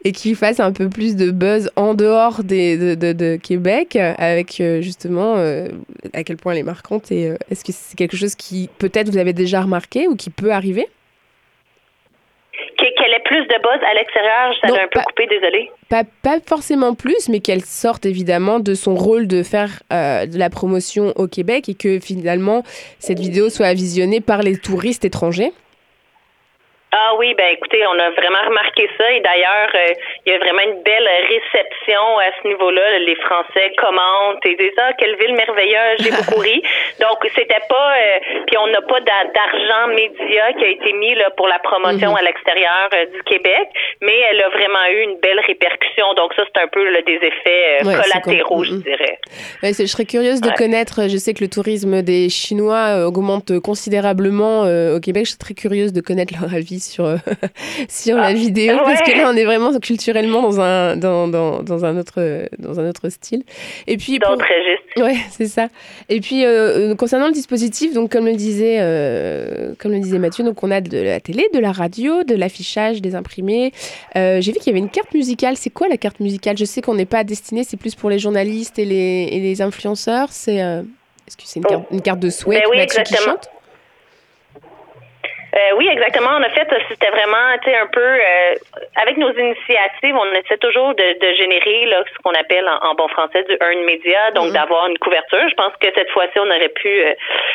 Et 0.05 0.11
qui 0.11 0.35
fasse 0.35 0.59
un 0.59 0.71
peu 0.71 0.89
plus 0.89 1.15
de 1.15 1.31
buzz 1.31 1.69
en 1.75 1.93
dehors 1.93 2.43
des, 2.43 2.95
de, 2.95 3.13
de, 3.13 3.35
Québec, 3.35 3.97
avec 3.97 4.61
justement 4.79 5.35
à 6.13 6.23
quel 6.23 6.37
point 6.37 6.53
elle 6.53 6.59
est 6.59 6.63
marquante 6.63 7.11
et 7.11 7.33
est-ce 7.51 7.63
que 7.63 7.71
c'est 7.73 7.97
quelque 7.97 8.15
chose 8.15 8.35
qui 8.35 8.69
peut-être 8.77 9.09
vous 9.09 9.17
avez 9.17 9.33
déjà 9.33 9.61
remarqué 9.61 10.07
ou 10.07 10.15
qui 10.15 10.29
peut 10.29 10.51
arriver? 10.51 10.87
Qu'elle 12.77 13.11
ait 13.11 13.23
plus 13.23 13.41
de 13.41 13.61
buzz 13.61 13.81
à 13.89 13.93
l'extérieur, 13.93 14.53
ça 14.61 14.67
a 14.67 14.83
un 14.83 14.87
peu 14.87 14.99
coupé, 15.01 15.27
désolé. 15.27 15.71
Pas, 15.89 16.03
pas, 16.21 16.39
forcément 16.45 16.93
plus, 16.93 17.29
mais 17.29 17.39
qu'elle 17.39 17.63
sorte 17.63 18.05
évidemment 18.05 18.59
de 18.59 18.73
son 18.73 18.95
rôle 18.95 19.27
de 19.27 19.43
faire 19.43 19.81
euh, 19.91 20.25
de 20.25 20.37
la 20.37 20.49
promotion 20.49 21.13
au 21.15 21.27
Québec 21.27 21.69
et 21.69 21.75
que 21.75 21.99
finalement 21.99 22.63
cette 22.99 23.19
vidéo 23.19 23.49
soit 23.49 23.73
visionnée 23.73 24.21
par 24.21 24.43
les 24.43 24.57
touristes 24.57 25.05
étrangers. 25.05 25.51
Ah 26.91 27.13
oui, 27.19 27.35
ben 27.37 27.53
écoutez, 27.53 27.85
on 27.85 27.99
a 27.99 28.09
vraiment 28.09 28.41
remarqué 28.47 28.89
ça 28.97 29.11
et 29.11 29.21
d'ailleurs, 29.21 29.69
euh, 29.75 29.93
il 30.25 30.31
y 30.31 30.35
a 30.35 30.39
vraiment 30.39 30.63
une 30.63 30.81
belle 30.81 31.07
réception 31.29 32.01
à 32.17 32.33
ce 32.41 32.47
niveau-là. 32.47 32.97
Les 33.05 33.15
Français 33.17 33.73
commentent 33.77 34.43
et 34.45 34.55
disent 34.55 34.77
ah 34.77 34.93
quelle 34.97 35.15
ville 35.17 35.35
merveilleuse, 35.35 35.99
j'ai 35.99 36.09
beaucoup 36.17 36.39
ri. 36.39 36.63
Donc 36.99 37.19
c'était 37.35 37.61
pas, 37.69 37.93
euh, 37.93 38.41
puis 38.47 38.57
on 38.57 38.67
n'a 38.67 38.81
pas 38.81 39.01
d'argent 39.01 39.93
média 39.93 40.53
qui 40.53 40.65
a 40.65 40.67
été 40.67 40.93
mis 40.93 41.13
là 41.13 41.29
pour 41.37 41.47
la 41.47 41.59
promotion 41.59 42.09
mhm. 42.09 42.17
à 42.17 42.21
l'extérieur 42.23 42.89
euh, 42.95 43.05
du 43.05 43.21
Québec, 43.21 43.69
mais 44.01 44.17
elle 44.31 44.41
a 44.41 44.49
vraiment 44.49 44.85
eu 44.91 45.01
une 45.03 45.19
belle 45.19 45.39
répercussion. 45.45 46.15
Donc 46.15 46.33
ça 46.33 46.41
c'est 46.51 46.59
un 46.59 46.67
peu 46.69 46.81
des 47.05 47.19
effets 47.21 47.83
collatéraux, 47.83 48.63
je 48.63 48.73
dirais. 48.81 49.19
Ouais, 49.61 49.73
je 49.77 49.85
serais 49.85 50.05
curieuse 50.05 50.41
de 50.41 50.49
connaître. 50.57 51.07
Je 51.07 51.17
sais 51.17 51.35
que 51.35 51.43
le 51.43 51.51
tourisme 51.51 52.01
des 52.01 52.29
Chinois 52.29 53.05
augmente 53.05 53.59
considérablement 53.59 54.61
au 54.61 54.99
Québec. 54.99 55.25
Je 55.25 55.31
serais 55.31 55.39
très 55.39 55.53
curieuse 55.53 55.93
de 55.93 56.01
connaître 56.01 56.33
leur 56.39 56.51
avis 56.51 56.78
sur, 56.79 57.05
euh, 57.05 57.17
sur 57.89 58.17
la 58.17 58.27
ah, 58.27 58.33
vidéo 58.33 58.77
parce 58.83 59.01
que 59.01 59.11
là 59.11 59.29
on 59.31 59.35
est 59.35 59.45
vraiment 59.45 59.77
culturellement 59.79 60.41
dans 60.41 60.59
un, 60.59 60.95
dans, 60.95 61.27
dans, 61.27 61.61
dans 61.61 61.85
un, 61.85 61.97
autre, 61.97 62.47
dans 62.57 62.79
un 62.79 62.89
autre 62.89 63.09
style. 63.09 63.43
Et 63.87 63.97
puis 63.97 64.19
pour... 64.19 64.37
Ouais, 64.97 65.15
c'est 65.31 65.47
ça. 65.47 65.67
Et 66.09 66.19
puis 66.19 66.45
euh, 66.45 66.91
euh, 66.91 66.95
concernant 66.95 67.27
le 67.27 67.33
dispositif, 67.33 67.93
donc 67.93 68.11
comme 68.11 68.25
le 68.25 68.35
disait, 68.35 68.77
comme 69.77 69.91
le 69.91 69.99
disait 69.99 70.19
Mathieu, 70.19 70.43
donc 70.43 70.63
on 70.63 70.71
a 70.71 70.81
de 70.81 70.97
la 70.97 71.19
télé, 71.19 71.47
de 71.53 71.59
la 71.59 71.71
radio, 71.71 72.23
de 72.23 72.35
l'affichage, 72.35 73.01
des 73.01 73.15
imprimés. 73.15 73.71
J'ai 74.15 74.39
vu 74.39 74.53
qu'il 74.53 74.67
y 74.67 74.69
avait 74.71 74.79
une 74.79 74.89
carte 74.89 75.13
musicale. 75.13 75.55
C'est 75.57 75.69
quoi 75.69 75.87
la 75.87 75.97
carte 75.97 76.19
musicale? 76.19 76.57
Je 76.57 76.65
sais 76.65 76.81
qu'on 76.81 76.95
n'est 76.95 77.05
pas 77.05 77.23
destiné, 77.23 77.63
c'est 77.63 77.77
plus 77.77 77.95
pour 77.95 78.09
les 78.09 78.19
journalistes 78.19 78.79
et 78.79 78.85
les, 78.85 79.29
et 79.31 79.39
les 79.39 79.61
influenceurs. 79.61 80.29
C'est 80.31 80.57
est-ce 81.29 81.37
que 81.37 81.43
c'est 81.45 81.59
une, 81.59 81.65
carte, 81.65 81.85
une 81.91 82.01
carte 82.01 82.19
de 82.19 82.29
souhait 82.31 82.61
ben 82.61 82.71
oui, 82.71 83.03
qui 83.05 83.15
chante? 83.15 83.49
Euh, 85.55 85.75
oui, 85.77 85.87
exactement. 85.89 86.37
En 86.37 86.49
fait, 86.49 86.67
c'était 86.89 87.09
vraiment, 87.09 87.57
tu 87.63 87.69
sais, 87.69 87.77
un 87.77 87.87
peu 87.87 88.01
euh, 88.01 88.55
avec 89.01 89.17
nos 89.17 89.31
initiatives, 89.31 90.15
on 90.15 90.31
essaie 90.33 90.57
toujours 90.57 90.93
de, 90.93 91.07
de 91.19 91.35
générer 91.35 91.85
là, 91.87 92.03
ce 92.05 92.21
qu'on 92.21 92.33
appelle 92.33 92.69
en, 92.81 92.93
bon 92.93 93.07
français 93.07 93.43
du 93.43 93.57
earn 93.59 93.83
media, 93.85 94.31
donc 94.31 94.49
mm-hmm. 94.49 94.53
d'avoir 94.53 94.87
une 94.87 94.97
couverture. 94.99 95.49
Je 95.49 95.55
pense 95.55 95.73
que 95.81 95.87
cette 95.95 96.09
fois-ci, 96.11 96.37
on 96.37 96.49
aurait 96.49 96.69
pu 96.69 96.87
euh, 96.87 97.13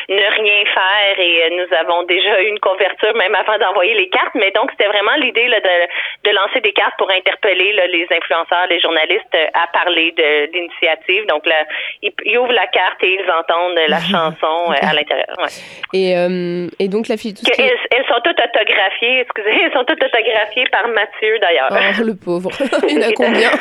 ne 0.09 0.43
rien 0.43 0.63
faire 0.73 1.19
et 1.19 1.49
nous 1.55 1.77
avons 1.77 2.03
déjà 2.03 2.41
eu 2.41 2.47
une 2.47 2.59
couverture 2.59 3.15
même 3.15 3.35
avant 3.35 3.57
d'envoyer 3.59 3.93
les 3.93 4.09
cartes. 4.09 4.35
Mais 4.35 4.51
donc, 4.51 4.71
c'était 4.71 4.89
vraiment 4.89 5.15
l'idée 5.15 5.47
de, 5.47 6.29
de 6.29 6.35
lancer 6.35 6.59
des 6.59 6.73
cartes 6.73 6.97
pour 6.97 7.09
interpeller 7.09 7.73
là, 7.73 7.87
les 7.87 8.07
influenceurs, 8.11 8.67
les 8.69 8.81
journalistes 8.81 9.37
à 9.53 9.67
parler 9.67 10.13
de 10.17 10.51
l'initiative. 10.51 11.25
Donc 11.27 11.45
là, 11.45 11.63
ils, 12.01 12.37
ouvrent 12.37 12.51
la 12.51 12.67
carte 12.67 13.01
et 13.03 13.17
ils 13.19 13.31
entendent 13.31 13.79
la 13.87 13.99
chanson 14.11 14.71
à 14.81 14.93
l'intérieur. 14.93 15.35
Ouais. 15.39 15.53
Et, 15.93 16.83
et 16.83 16.87
donc 16.89 17.07
la 17.07 17.15
fille, 17.15 17.33
tout 17.33 17.43
elles 17.91 18.05
sont 18.07 18.21
toutes 18.23 18.39
autographiées, 18.39 19.21
excusez, 19.21 19.63
elles 19.63 19.73
sont 19.73 19.83
toutes 19.85 20.03
autographiées 20.03 20.65
par 20.71 20.87
Mathieu 20.87 21.39
d'ailleurs. 21.39 21.69
Oh, 21.71 22.03
le 22.03 22.15
pauvre. 22.15 22.51
Il 22.89 23.03
a 23.03 23.11
combien? 23.11 23.51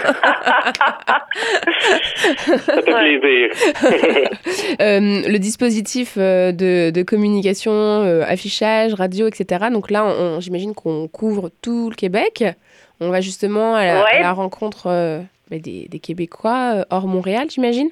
Ça 2.37 2.83
fait 2.83 2.93
plaisir. 2.93 3.51
euh, 4.81 5.23
le 5.29 5.39
dispositif 5.39 6.15
euh, 6.19 6.53
de, 6.53 6.91
de 6.91 7.03
communication, 7.03 7.73
euh, 7.73 8.23
affichage, 8.27 8.95
radio, 8.95 9.27
etc. 9.27 9.67
Donc 9.71 9.91
là, 9.91 10.41
j'imagine 10.41 10.75
qu'on 10.75 11.09
couvre 11.09 11.51
tout 11.63 11.91
le 11.91 11.97
Québec. 11.97 12.45
On 13.01 13.11
va 13.11 13.21
justement 13.21 13.75
à 13.75 13.85
la, 14.21 14.33
rencontre 14.33 14.87
euh, 14.87 15.21
des, 15.51 15.87
des, 15.89 15.99
Québécois 15.99 16.85
hors 16.91 17.07
Montréal, 17.07 17.49
j'imagine? 17.51 17.91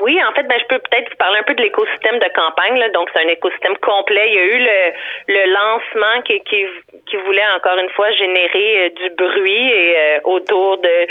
Oui, 0.00 0.18
en 0.22 0.32
fait, 0.32 0.42
ben, 0.42 0.58
je 0.58 0.66
peux 0.66 0.78
peut-être 0.78 1.08
vous 1.08 1.16
parler 1.16 1.38
un 1.38 1.42
peu 1.42 1.54
de 1.54 1.62
l'écosystème 1.62 2.18
de 2.18 2.28
campagne. 2.34 2.78
Là. 2.78 2.88
Donc, 2.90 3.08
c'est 3.12 3.24
un 3.24 3.28
écosystème 3.28 3.76
complet. 3.78 4.28
Il 4.28 4.34
y 4.34 4.38
a 4.38 4.44
eu 4.44 4.58
le, 4.58 4.92
le 5.28 5.52
lancement 5.52 6.22
qui, 6.22 6.40
qui, 6.40 6.66
qui 7.06 7.16
voulait 7.16 7.46
encore 7.56 7.78
une 7.78 7.88
fois 7.90 8.10
générer 8.12 8.86
euh, 8.86 8.88
du 8.90 9.10
bruit 9.10 9.70
et, 9.70 9.96
euh, 9.96 10.18
autour 10.24 10.78
de, 10.78 11.06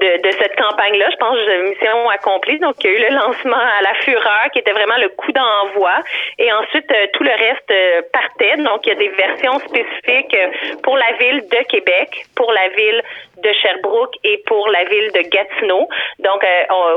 de, 0.00 0.22
de, 0.22 0.30
cette 0.38 0.56
campagne-là. 0.56 1.08
Je 1.10 1.16
pense 1.16 1.36
que 1.36 1.68
mission 1.68 2.10
accomplie. 2.10 2.58
Donc, 2.58 2.74
il 2.84 2.90
y 2.90 2.94
a 2.94 2.96
eu 2.98 3.10
le 3.10 3.16
lancement 3.16 3.56
à 3.56 3.82
la 3.82 3.94
fureur 4.04 4.50
qui 4.52 4.60
était 4.60 4.72
vraiment 4.72 4.98
le 4.98 5.08
coup 5.08 5.32
d'envoi. 5.32 5.94
Et 6.38 6.52
ensuite, 6.52 6.90
euh, 6.92 7.06
tout 7.14 7.24
le 7.24 7.32
reste 7.32 7.72
partait. 8.12 8.56
Donc, 8.58 8.86
il 8.86 8.90
y 8.90 8.92
a 8.92 8.94
des 8.96 9.08
versions 9.08 9.58
spécifiques 9.60 10.36
pour 10.82 10.96
la 10.96 11.12
ville 11.18 11.40
de 11.48 11.66
Québec, 11.68 12.24
pour 12.36 12.52
la 12.52 12.68
ville 12.68 13.02
de 13.42 13.52
Sherbrooke 13.52 14.14
et 14.24 14.42
pour 14.46 14.68
la 14.68 14.84
ville 14.84 15.12
de 15.12 15.22
Gatineau. 15.28 15.88
Donc, 16.18 16.44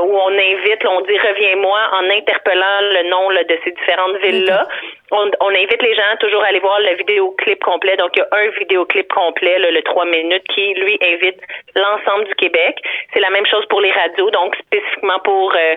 où 0.04 0.18
on 0.18 0.32
invite, 0.32 0.84
on 0.86 1.00
dit 1.02 1.18
reviens-moi 1.32 1.78
en 1.92 2.10
interpellant 2.10 2.80
le 2.80 3.08
nom 3.08 3.30
de 3.30 3.58
ces 3.64 3.70
différentes 3.72 4.16
villes-là. 4.22 4.66
On, 5.10 5.30
on, 5.40 5.50
invite 5.50 5.82
les 5.82 5.94
gens 5.94 6.16
toujours 6.20 6.42
à 6.42 6.46
aller 6.46 6.60
voir 6.60 6.80
le 6.80 6.96
vidéoclip 6.96 7.62
complet. 7.62 7.96
Donc, 7.96 8.12
il 8.16 8.20
y 8.20 8.22
a 8.22 8.28
un 8.32 8.48
vidéoclip 8.58 9.12
complet, 9.12 9.58
le 9.58 9.82
3 9.82 10.06
minutes, 10.06 10.44
qui, 10.48 10.72
lui, 10.72 10.98
invite 11.02 11.38
l'ensemble 11.76 12.24
du 12.24 12.34
Québec. 12.36 12.78
C'est 13.12 13.20
la 13.20 13.28
même 13.28 13.44
chose 13.46 13.66
pour 13.66 13.82
les 13.82 13.92
radios, 13.92 14.30
donc 14.30 14.56
spécifiquement 14.56 15.18
pour 15.20 15.52
euh, 15.54 15.74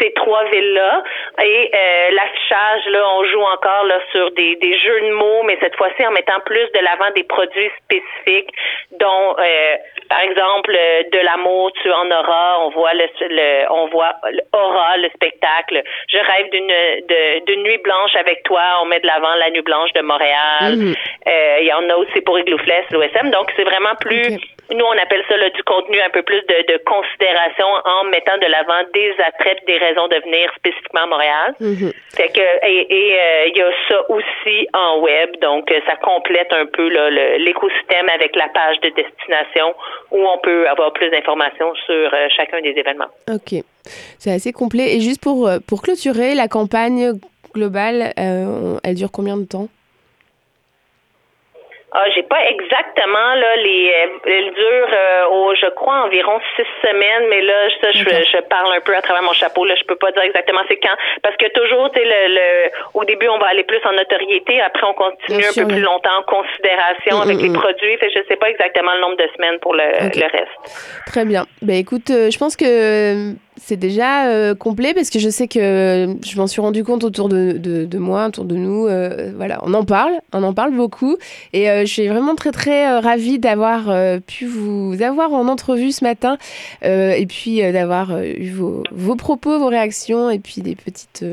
ces 0.00 0.12
trois 0.14 0.44
villes-là. 0.44 1.02
Et 1.44 1.70
euh, 1.74 2.10
l'affichage, 2.12 2.86
là, 2.86 3.02
on 3.14 3.24
joue 3.24 3.42
encore 3.42 3.84
là, 3.84 3.98
sur 4.12 4.30
des, 4.32 4.56
des 4.56 4.78
jeux 4.78 5.00
de 5.02 5.12
mots, 5.12 5.42
mais 5.44 5.58
cette 5.60 5.76
fois-ci 5.76 6.06
en 6.06 6.12
mettant 6.12 6.40
plus 6.46 6.66
de 6.72 6.80
l'avant 6.82 7.10
des 7.14 7.24
produits 7.24 7.70
spécifiques, 7.84 8.54
dont, 8.92 9.36
euh, 9.38 9.76
par 10.08 10.20
exemple, 10.20 10.72
de 10.72 11.18
l'amour, 11.18 11.72
tu 11.82 11.92
en 11.92 12.10
auras. 12.10 12.58
On 12.60 12.70
voit 12.70 12.94
le, 12.94 13.04
le 13.20 13.70
on 13.70 13.86
voit 13.88 14.14
aura 14.52 14.96
le 15.00 15.08
spectacle. 15.14 15.82
Je 16.08 16.18
rêve 16.18 16.50
d'une 16.50 17.44
d'une 17.46 17.62
nuit 17.62 17.78
blanche 17.78 18.14
avec 18.16 18.42
toi. 18.44 18.62
On 18.82 18.86
met 18.86 19.00
de 19.00 19.06
l'avant 19.06 19.34
la 19.36 19.50
nuit 19.50 19.62
blanche 19.62 19.92
de 19.94 20.02
Montréal. 20.02 20.76
Mhm. 20.76 20.94
Euh, 21.26 21.58
il 21.60 21.66
y 21.66 21.72
en 21.72 21.88
a 21.88 21.96
aussi 21.96 22.20
pour 22.22 22.38
Igloofless, 22.38 22.90
l'OSM. 22.90 23.30
Donc 23.30 23.52
c'est 23.56 23.64
vraiment 23.64 23.94
plus. 24.00 24.38
Nous, 24.70 24.84
on 24.84 24.98
appelle 25.02 25.24
ça 25.28 25.34
du 25.50 25.62
contenu 25.62 25.98
un 26.00 26.10
peu 26.10 26.22
plus 26.22 26.40
de, 26.42 26.72
de 26.72 26.78
considération 26.84 27.66
en 27.84 28.04
mettant 28.04 28.36
de 28.38 28.46
l'avant 28.46 28.82
des 28.92 29.12
attraits, 29.26 29.58
des 29.66 29.78
raisons 29.78 30.08
de 30.08 30.16
venir 30.24 30.50
spécifiquement 30.56 31.02
à 31.02 31.06
Montréal. 31.06 31.54
Mhm. 31.60 31.92
Fait 32.14 32.28
que 32.28 32.40
et 32.40 32.86
euh, 32.90 33.46
il 33.48 33.56
y 33.56 33.62
a 33.62 33.70
ça 33.88 34.10
aussi 34.10 34.68
en 34.74 35.00
web, 35.00 35.30
donc 35.40 35.72
ça 35.86 35.96
complète 35.96 36.52
un 36.52 36.66
peu 36.66 36.88
l'écosystème 37.38 38.08
avec 38.14 38.36
la 38.36 38.48
page 38.48 38.80
de 38.80 38.90
destination 38.90 39.74
où 40.10 40.18
on 40.26 40.38
peut 40.38 40.68
avoir 40.68 40.92
plus 40.92 41.10
d'informations 41.10 41.74
sur 41.86 42.12
euh, 42.12 42.28
chacun 42.36 42.60
des 42.60 42.70
événements. 42.76 43.10
Ok. 43.32 43.62
C'est 44.18 44.32
assez 44.32 44.52
complet. 44.52 44.96
Et 44.96 45.00
juste 45.00 45.22
pour, 45.22 45.48
euh, 45.48 45.58
pour 45.66 45.82
clôturer, 45.82 46.34
la 46.34 46.48
campagne 46.48 47.12
globale, 47.54 48.12
euh, 48.18 48.78
elle 48.84 48.94
dure 48.94 49.10
combien 49.10 49.36
de 49.36 49.44
temps? 49.44 49.68
Ah, 51.92 52.04
j'ai 52.14 52.22
pas 52.22 52.44
exactement 52.50 53.34
là 53.34 53.56
les 53.56 53.88
euh, 53.88 54.18
elle 54.26 54.52
dure 54.52 54.88
euh, 54.92 55.54
je 55.58 55.70
crois 55.70 56.04
environ 56.04 56.38
six 56.54 56.66
semaines, 56.82 57.28
mais 57.30 57.40
là 57.40 57.54
ça 57.80 57.92
je, 57.92 58.04
je, 58.04 58.40
parle 58.48 58.74
un 58.76 58.80
peu 58.80 58.94
à 58.94 59.00
travers 59.00 59.22
mon 59.22 59.32
chapeau 59.32 59.64
là, 59.64 59.74
je 59.74 59.84
peux 59.84 59.96
pas 59.96 60.12
dire 60.12 60.22
exactement 60.22 60.60
c'est 60.68 60.76
quand. 60.76 60.94
Parce 61.22 61.36
que 61.36 61.48
toujours 61.52 61.90
tu 61.92 62.00
le, 62.00 62.34
le 62.34 62.70
au 62.92 63.04
début 63.04 63.28
on 63.28 63.38
va 63.38 63.46
aller 63.48 63.64
plus 63.64 63.80
en 63.86 63.92
notoriété, 63.92 64.60
après 64.60 64.86
on 64.86 64.92
continue 64.92 65.44
un 65.44 65.62
peu 65.62 65.66
plus 65.66 65.80
longtemps 65.80 66.18
en 66.18 66.22
considération 66.24 67.22
avec 67.22 67.40
les 67.40 67.52
produits, 67.52 67.96
fait 67.96 68.10
je 68.10 68.20
sais 68.28 68.36
pas 68.36 68.50
exactement 68.50 68.92
le 68.94 69.00
nombre 69.00 69.16
de 69.16 69.28
semaines 69.34 69.58
pour 69.60 69.74
le, 69.74 69.82
le 69.82 70.30
reste. 70.30 71.04
Très 71.06 71.24
bien. 71.24 71.44
Ben 71.62 71.76
écoute, 71.76 72.08
je 72.08 72.38
pense 72.38 72.56
que 72.56 73.32
c'est 73.64 73.76
déjà 73.76 74.26
euh, 74.26 74.54
complet 74.54 74.94
parce 74.94 75.10
que 75.10 75.18
je 75.18 75.28
sais 75.28 75.48
que 75.48 76.16
je 76.24 76.36
m'en 76.36 76.46
suis 76.46 76.60
rendu 76.60 76.84
compte 76.84 77.04
autour 77.04 77.28
de, 77.28 77.52
de, 77.52 77.98
moi, 77.98 78.26
autour 78.26 78.44
de 78.44 78.56
nous. 78.56 78.86
Euh, 78.86 79.32
voilà, 79.36 79.60
on 79.62 79.74
en 79.74 79.84
parle, 79.84 80.12
on 80.32 80.42
en 80.42 80.54
parle 80.54 80.74
beaucoup. 80.74 81.16
Et 81.52 81.70
euh, 81.70 81.80
je 81.82 81.92
suis 81.92 82.08
vraiment 82.08 82.34
très 82.34 82.52
très 82.52 82.98
ravie 82.98 83.38
d'avoir 83.38 83.92
pu 84.26 84.46
vous 84.46 84.96
avoir 85.02 85.32
en 85.32 85.48
entrevue 85.48 85.92
ce 85.92 86.04
matin 86.04 86.38
et 86.82 87.26
puis 87.28 87.60
d'avoir 87.72 88.20
eu 88.22 88.50
vos, 88.50 88.82
vos, 88.92 89.16
propos, 89.16 89.58
vos 89.58 89.68
réactions 89.68 90.30
et 90.30 90.38
puis 90.38 90.62
des 90.62 90.74
petites 90.74 91.24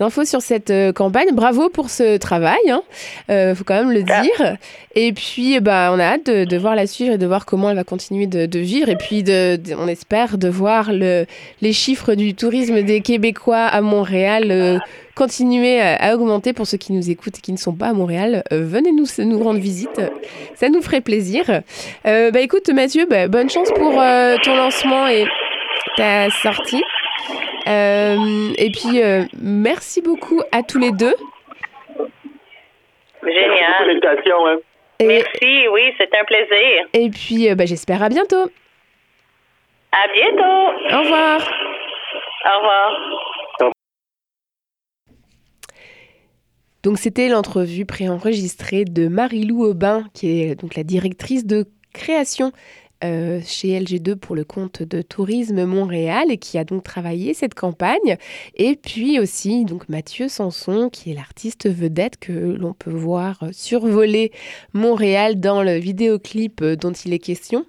infos 0.00 0.24
sur 0.24 0.42
cette 0.42 0.72
campagne. 0.94 1.28
Bravo 1.32 1.68
pour 1.68 1.90
ce 1.90 2.16
travail, 2.16 2.58
il 2.66 2.70
hein. 2.70 3.54
faut 3.54 3.64
quand 3.64 3.74
même 3.74 3.92
le 3.92 4.04
ah. 4.08 4.22
dire. 4.22 4.56
Et 4.94 5.12
puis 5.12 5.58
bah, 5.60 5.90
on 5.92 5.98
a 5.98 6.04
hâte 6.04 6.26
de, 6.26 6.44
de, 6.44 6.56
voir 6.56 6.74
la 6.74 6.86
suivre 6.86 7.14
et 7.14 7.18
de 7.18 7.26
voir 7.26 7.46
comment 7.46 7.70
elle 7.70 7.76
va 7.76 7.84
continuer 7.84 8.26
de, 8.26 8.46
de 8.46 8.58
vivre. 8.58 8.88
Et 8.88 8.96
puis 8.96 9.22
de, 9.22 9.58
on 9.78 9.88
espère 9.88 10.36
de 10.36 10.48
voir 10.48 10.92
le 10.92 11.24
les 11.62 11.72
chiffres 11.72 12.14
du 12.14 12.34
tourisme 12.34 12.82
des 12.82 13.00
Québécois 13.00 13.64
à 13.64 13.80
Montréal 13.80 14.48
euh, 14.50 14.78
continuer 15.14 15.80
à 15.80 16.14
augmenter 16.14 16.52
pour 16.52 16.66
ceux 16.66 16.76
qui 16.76 16.92
nous 16.92 17.10
écoutent 17.10 17.38
et 17.38 17.40
qui 17.40 17.52
ne 17.52 17.56
sont 17.56 17.74
pas 17.74 17.86
à 17.88 17.92
Montréal. 17.92 18.42
venez 18.50 18.92
nous, 18.92 19.06
nous 19.18 19.42
rendre 19.42 19.60
visite, 19.60 20.00
ça 20.54 20.68
nous 20.68 20.82
ferait 20.82 21.02
plaisir. 21.02 21.44
bah 22.04 22.40
écoute 22.40 22.68
Mathieu, 22.70 23.06
bah, 23.06 23.28
bonne 23.28 23.50
chance 23.50 23.70
pour 23.72 23.92
ton 24.42 24.56
lancement 24.56 25.06
et 25.08 25.26
ta 25.96 26.30
sortie. 26.30 26.82
et 27.66 28.70
puis 28.72 29.02
merci 29.38 30.00
beaucoup 30.00 30.40
à 30.50 30.62
tous 30.62 30.78
les 30.78 30.92
deux. 30.92 31.14
Génial. 33.22 34.00
Hein. 34.02 34.58
Merci, 35.00 35.68
oui, 35.72 35.92
c'est 35.98 36.10
un 36.18 36.24
plaisir. 36.24 36.86
Et 36.94 37.10
puis 37.10 37.54
bah, 37.54 37.66
j'espère 37.66 38.02
à 38.02 38.08
bientôt. 38.08 38.50
À 39.92 40.08
bientôt. 40.14 40.96
Au 40.96 41.02
revoir. 41.02 41.40
Au 42.44 42.58
revoir. 42.58 43.72
Donc 46.82 46.98
c'était 46.98 47.28
l'entrevue 47.28 47.84
préenregistrée 47.84 48.84
de 48.84 49.06
Marie-Lou 49.06 49.64
Aubin, 49.64 50.04
qui 50.14 50.40
est 50.40 50.54
donc 50.54 50.74
la 50.74 50.82
directrice 50.82 51.46
de 51.46 51.66
création 51.92 52.52
euh, 53.04 53.40
chez 53.44 53.78
LG2 53.78 54.16
pour 54.16 54.34
le 54.34 54.44
compte 54.44 54.82
de 54.82 55.02
Tourisme 55.02 55.64
Montréal 55.64 56.30
et 56.30 56.38
qui 56.38 56.56
a 56.56 56.64
donc 56.64 56.84
travaillé 56.84 57.34
cette 57.34 57.54
campagne. 57.54 58.16
Et 58.56 58.76
puis 58.76 59.20
aussi 59.20 59.64
donc 59.64 59.88
Mathieu 59.88 60.28
Sanson, 60.28 60.88
qui 60.90 61.10
est 61.10 61.14
l'artiste 61.14 61.68
vedette 61.68 62.16
que 62.16 62.32
l'on 62.32 62.72
peut 62.72 62.90
voir 62.90 63.44
survoler 63.52 64.32
Montréal 64.72 65.38
dans 65.38 65.62
le 65.62 65.74
vidéoclip 65.76 66.64
dont 66.64 66.92
il 66.92 67.12
est 67.12 67.18
question. 67.18 67.66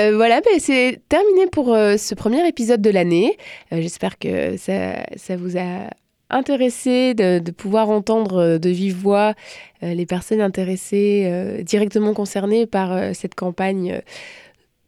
Euh, 0.00 0.16
voilà, 0.16 0.40
ben, 0.40 0.58
c'est 0.58 1.00
terminé 1.08 1.46
pour 1.46 1.72
euh, 1.72 1.96
ce 1.96 2.14
premier 2.14 2.46
épisode 2.46 2.80
de 2.80 2.90
l'année. 2.90 3.36
Euh, 3.72 3.80
j'espère 3.80 4.18
que 4.18 4.56
ça, 4.56 5.36
vous 5.36 5.56
a 5.56 5.90
intéressé 6.30 7.14
de, 7.14 7.50
pouvoir 7.50 7.90
entendre 7.90 8.58
de 8.58 8.70
vive 8.70 8.96
voix 8.96 9.34
les 9.82 10.06
personnes 10.06 10.40
intéressées, 10.40 11.62
directement 11.62 12.14
concernées 12.14 12.66
par 12.66 13.14
cette 13.14 13.34
campagne 13.34 14.00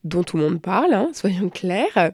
dont 0.07 0.23
tout 0.23 0.37
le 0.37 0.45
monde 0.45 0.61
parle, 0.61 0.95
hein, 0.95 1.11
soyons 1.13 1.49
clairs. 1.49 2.13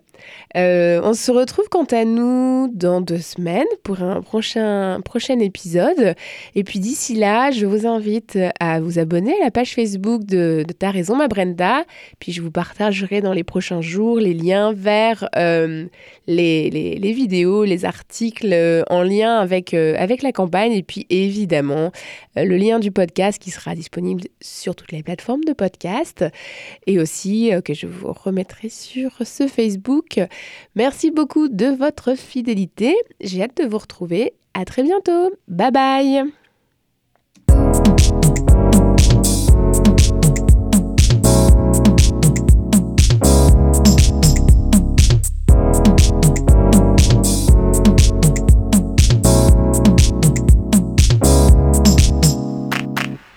Euh, 0.56 1.00
on 1.02 1.14
se 1.14 1.30
retrouve 1.30 1.68
quant 1.68 1.84
à 1.84 2.04
nous 2.04 2.70
dans 2.72 3.00
deux 3.00 3.18
semaines 3.18 3.66
pour 3.82 4.02
un 4.02 4.22
prochain, 4.22 5.00
prochain 5.04 5.38
épisode. 5.38 6.14
Et 6.54 6.64
puis 6.64 6.78
d'ici 6.78 7.14
là, 7.14 7.50
je 7.50 7.66
vous 7.66 7.86
invite 7.86 8.38
à 8.60 8.80
vous 8.80 8.98
abonner 8.98 9.34
à 9.40 9.44
la 9.44 9.50
page 9.50 9.74
Facebook 9.74 10.24
de, 10.24 10.64
Ta 10.78 10.90
raison, 10.90 11.16
ma 11.16 11.28
Brenda. 11.28 11.84
Puis 12.18 12.32
je 12.32 12.40
vous 12.40 12.50
partagerai 12.50 13.20
dans 13.20 13.32
les 13.32 13.44
prochains 13.44 13.80
jours 13.80 14.18
les 14.18 14.34
liens 14.34 14.72
vers 14.72 15.28
euh, 15.36 15.86
les, 16.26 16.70
les, 16.70 17.12
vidéos, 17.12 17.64
les 17.64 17.84
articles 17.84 18.52
euh, 18.52 18.82
en 18.88 19.02
lien 19.02 19.38
avec, 19.38 19.74
avec 19.74 20.22
la 20.22 20.32
campagne. 20.32 20.72
Et 20.72 20.82
puis 20.82 21.06
évidemment, 21.10 21.92
le 22.36 22.56
lien 22.56 22.78
du 22.78 22.90
podcast 22.90 23.40
qui 23.40 23.50
sera 23.50 23.74
disponible 23.74 24.22
sur 24.40 24.74
toutes 24.74 24.92
les 24.92 25.02
plateformes 25.02 25.44
de 25.44 25.52
podcast. 25.52 26.24
Et 26.86 26.98
aussi 26.98 27.50
que 27.64 27.74
je 27.82 27.88
vous 27.88 28.12
remettrai 28.12 28.68
sur 28.68 29.10
ce 29.24 29.48
Facebook. 29.48 30.20
Merci 30.76 31.10
beaucoup 31.10 31.48
de 31.48 31.66
votre 31.66 32.16
fidélité. 32.16 32.94
J'ai 33.20 33.42
hâte 33.42 33.56
de 33.56 33.64
vous 33.64 33.78
retrouver. 33.78 34.34
À 34.54 34.64
très 34.64 34.84
bientôt. 34.84 35.32
Bye 35.48 35.72
bye. 35.72 36.22